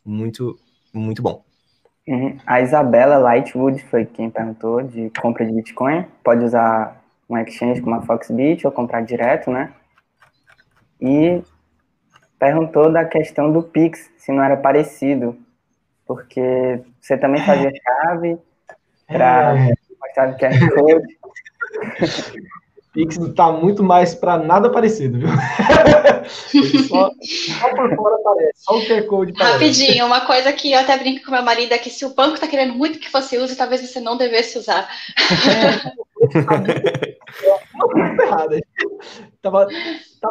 [0.02, 0.58] Muito,
[0.90, 1.44] muito bom.
[2.08, 2.38] Uhum.
[2.46, 6.06] A Isabela Lightwood foi quem perguntou de compra de Bitcoin.
[6.24, 9.74] Pode usar um exchange como a Foxbit ou comprar direto, né?
[11.00, 11.42] e
[12.38, 15.36] perguntou da questão do Pix, se não era parecido,
[16.06, 18.38] porque você também fazia chave
[19.06, 19.72] para é.
[20.00, 21.18] mostrar o QR Code.
[22.92, 25.28] Pix tá muito mais para nada parecido, viu?
[26.88, 29.52] só, só, por fora parece, só o QR Code parece.
[29.52, 32.40] Rapidinho, uma coisa que eu até brinco com meu marido é que se o banco
[32.40, 34.88] tá querendo muito que você use, talvez você não devesse usar.
[35.46, 35.92] É,
[37.74, 38.60] uma coisa errada.
[39.42, 39.68] Tava,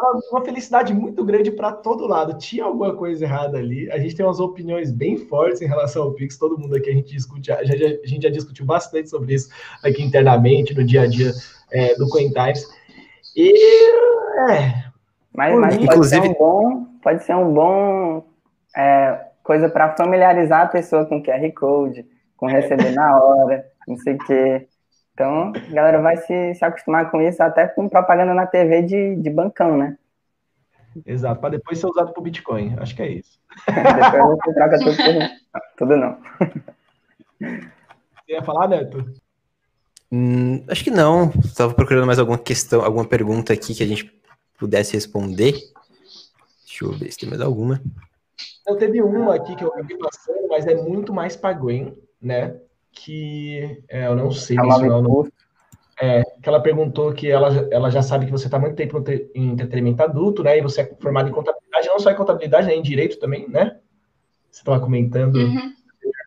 [0.00, 2.38] tava uma felicidade muito grande para todo lado.
[2.38, 3.90] Tinha alguma coisa errada ali.
[3.90, 6.36] A gente tem umas opiniões bem fortes em relação ao Pix.
[6.36, 9.50] Todo mundo aqui a gente discute, já, já, a gente já discutiu bastante sobre isso
[9.82, 11.32] aqui internamente, no dia a dia
[11.72, 12.66] é, do CoinTimes.
[13.36, 13.52] E
[14.50, 14.86] é.
[15.34, 16.22] Mas, mas pode inclusive...
[16.22, 18.24] ser um bom, pode ser um bom
[18.76, 24.14] é, coisa para familiarizar a pessoa com QR Code, com receber na hora, não sei
[24.14, 24.68] o quê.
[25.16, 29.16] Então, a galera vai se, se acostumar com isso, até com propaganda na TV de,
[29.16, 29.96] de bancão, né?
[31.06, 32.76] Exato, para depois ser usado para Bitcoin.
[32.78, 33.40] Acho que é isso.
[33.66, 35.60] depois você troca tudo por...
[35.78, 36.18] Tudo não.
[37.40, 39.10] Você ia falar, Neto?
[40.12, 41.30] Hum, acho que não.
[41.42, 44.12] Estava procurando mais alguma questão, alguma pergunta aqui que a gente
[44.58, 45.52] pudesse responder.
[46.66, 47.80] Deixa eu ver se tem mais alguma.
[48.66, 52.60] Eu teve uma aqui que eu acabei passando, mas é muito mais para Gwen, né?
[52.96, 55.32] Que é, eu não sei mencionar o nome.
[56.00, 59.02] É, que ela perguntou que ela, ela já sabe que você está muito tempo
[59.34, 60.58] em entretenimento adulto, né?
[60.58, 62.74] E você é formado em contabilidade, não só em contabilidade, né?
[62.74, 63.78] Em direito também, né?
[64.50, 65.36] Você estava comentando.
[65.36, 65.76] Uhum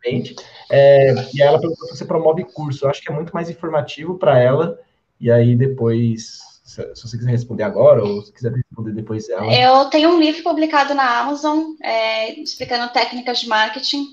[0.00, 0.36] anteriormente.
[0.70, 2.84] É, e ela perguntou se você promove curso.
[2.84, 4.78] Eu acho que é muito mais informativo para ela.
[5.20, 9.52] E aí depois, se, se, você quiser responder agora ou se quiser responder depois dela.
[9.52, 14.06] Eu tenho um livro publicado na Amazon é, explicando técnicas de marketing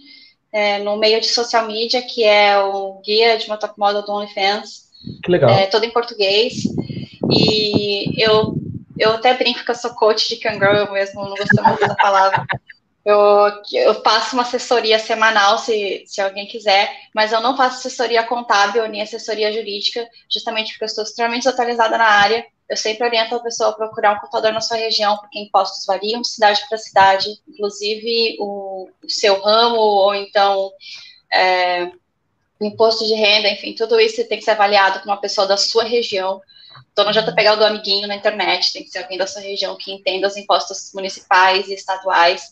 [0.57, 4.87] é, no meio de social media, que é o guia de model do OnlyFans.
[5.23, 5.51] Que legal.
[5.51, 6.63] É, todo em português.
[7.31, 8.55] E eu,
[8.97, 11.93] eu até brinco que eu sou coach de Kangaroo, eu mesmo não gosto muito da
[11.93, 12.43] palavra.
[13.05, 13.19] Eu,
[13.71, 18.87] eu faço uma assessoria semanal, se, se alguém quiser, mas eu não faço assessoria contábil
[18.87, 22.43] nem assessoria jurídica, justamente porque eu estou extremamente atualizada na área.
[22.69, 26.21] Eu sempre oriento a pessoa a procurar um contador na sua região, porque impostos variam
[26.21, 30.71] de cidade para cidade, inclusive o, o, seu ramo, ou então
[31.33, 31.85] é,
[32.59, 35.55] o imposto de renda, enfim, tudo isso tem que ser avaliado por uma pessoa da
[35.55, 36.41] sua região.
[36.91, 39.41] Então não adianta pegar o do amiguinho na internet, tem que ser alguém da sua
[39.41, 42.51] região que entenda os impostos municipais e estaduais.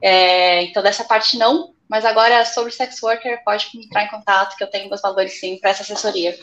[0.00, 4.62] É, então, dessa parte não, mas agora sobre sex worker, pode entrar em contato, que
[4.62, 6.36] eu tenho meus valores sim para essa assessoria.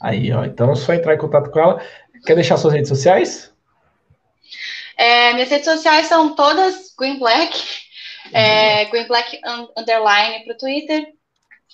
[0.00, 1.82] Aí, ó, então é só entrar em contato com ela.
[2.24, 3.52] Quer deixar suas redes sociais?
[4.96, 7.58] É, minhas redes sociais são todas Green Black,
[8.32, 9.40] é, Green Black
[9.76, 11.04] underline para o Twitter,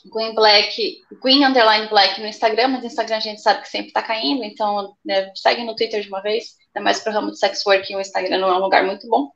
[0.06, 3.88] Green Black, Green underline Black no Instagram, mas no Instagram a gente sabe que sempre
[3.88, 7.30] está caindo, então né, segue no Twitter de uma vez ainda mais para o ramo
[7.32, 9.30] de sex work, o Instagram não é um lugar muito bom,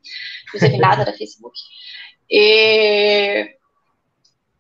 [0.46, 1.58] inclusive nada da Facebook.
[2.30, 3.54] E,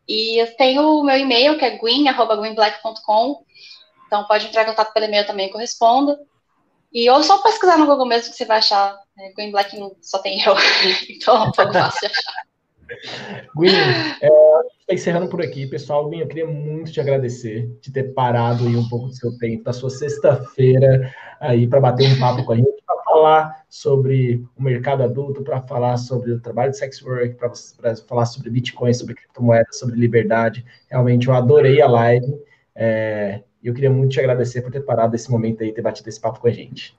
[0.06, 3.44] e eu tenho o meu e-mail, que é gwyn.gwynblack.com,
[4.06, 6.18] então pode entrar em contato pelo e-mail também que eu respondo.
[6.92, 8.98] E ou só pesquisar no Google mesmo que você vai achar.
[9.16, 9.32] Né?
[9.34, 10.54] Gwyn Black só tem eu,
[11.08, 12.52] então é um pouco fácil de achar.
[13.54, 13.70] Gwyn,
[14.20, 14.28] é,
[14.80, 16.08] está encerrando por aqui, pessoal.
[16.08, 19.64] Gwyn, eu queria muito te agradecer de ter parado aí um pouco do seu tempo,
[19.64, 24.62] da sua sexta-feira aí para bater um papo com a gente, para falar sobre o
[24.62, 29.14] mercado adulto, para falar sobre o trabalho de sex work, para falar sobre Bitcoin, sobre
[29.14, 30.64] criptomoedas, sobre liberdade.
[30.90, 32.32] Realmente eu adorei a live.
[32.74, 36.20] É, eu queria muito te agradecer por ter parado esse momento aí, ter batido esse
[36.20, 36.96] papo com a gente.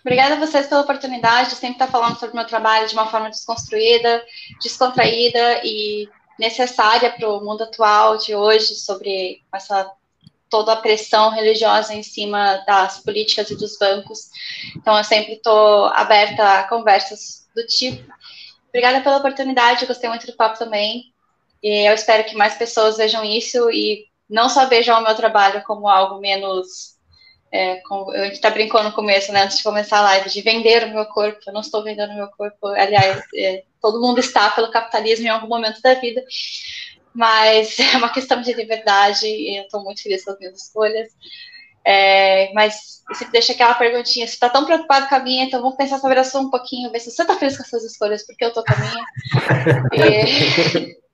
[0.00, 3.06] Obrigada a vocês pela oportunidade de sempre estar falando sobre o meu trabalho de uma
[3.06, 4.24] forma desconstruída,
[4.62, 6.08] descontraída e
[6.38, 9.90] necessária para o mundo atual de hoje, sobre essa
[10.48, 14.30] toda a pressão religiosa em cima das políticas e dos bancos.
[14.76, 18.08] Então, eu sempre estou aberta a conversas do tipo.
[18.68, 21.12] Obrigada pela oportunidade, gostei muito do papo também.
[21.62, 25.62] E eu espero que mais pessoas vejam isso e não só vejam o meu trabalho
[25.64, 26.96] como algo menos.
[27.52, 30.42] É, como a gente está brincando no começo, né, antes de começar a live, de
[30.42, 31.38] vender o meu corpo.
[31.46, 35.30] Eu não estou vendendo o meu corpo, aliás, é, todo mundo está pelo capitalismo em
[35.30, 36.22] algum momento da vida
[37.16, 41.08] mas é uma questão de liberdade e eu estou muito feliz com as minhas escolhas.
[41.84, 45.76] É, mas você deixa aquela perguntinha, você está tão preocupado com a minha, então vamos
[45.76, 48.26] pensar sobre a sua um pouquinho, ver se você está feliz com as suas escolhas,
[48.26, 49.04] porque eu estou com a minha.
[50.92, 51.05] e...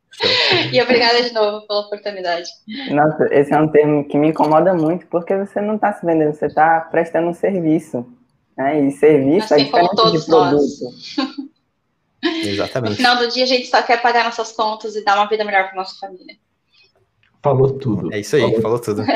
[0.72, 2.48] e obrigada de novo pela oportunidade.
[2.90, 6.34] Nossa, esse é um termo que me incomoda muito, porque você não está se vendendo,
[6.34, 8.06] você está prestando um serviço.
[8.56, 8.86] Né?
[8.86, 10.62] E serviço assim é diferente de produto.
[12.22, 12.90] Exatamente.
[12.90, 15.44] No final do dia, a gente só quer pagar nossas contas e dar uma vida
[15.44, 16.36] melhor para nossa família.
[17.42, 18.12] Falou tudo.
[18.12, 19.02] É isso aí, falou, falou tudo.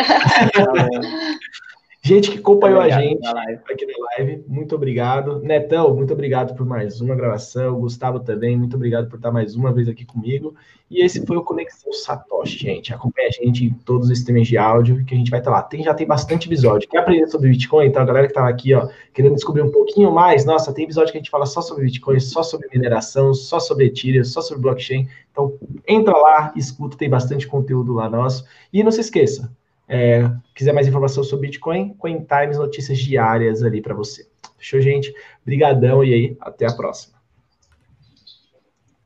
[2.06, 5.40] Gente que acompanhou a gente aqui na live, muito obrigado.
[5.40, 7.80] Netão, muito obrigado por mais uma gravação.
[7.80, 10.54] Gustavo também, muito obrigado por estar mais uma vez aqui comigo.
[10.88, 12.94] E esse foi o Conexão Satoshi, gente.
[12.94, 15.60] Acompanhe a gente em todos os streams de áudio, que a gente vai estar lá.
[15.62, 16.88] Tem, já tem bastante episódio.
[16.88, 17.86] Quer aprender sobre Bitcoin?
[17.86, 21.10] Então, a galera que estava aqui, ó, querendo descobrir um pouquinho mais, nossa, tem episódio
[21.10, 24.62] que a gente fala só sobre Bitcoin, só sobre mineração, só sobre Ethereum, só sobre
[24.62, 25.08] blockchain.
[25.32, 28.44] Então, entra lá, escuta, tem bastante conteúdo lá nosso.
[28.72, 29.50] E não se esqueça,
[29.88, 34.26] é, quiser mais informação sobre Bitcoin, Coin Times, notícias diárias ali para você.
[34.58, 35.14] Fechou, gente?
[35.44, 37.15] Brigadão e aí, até a próxima.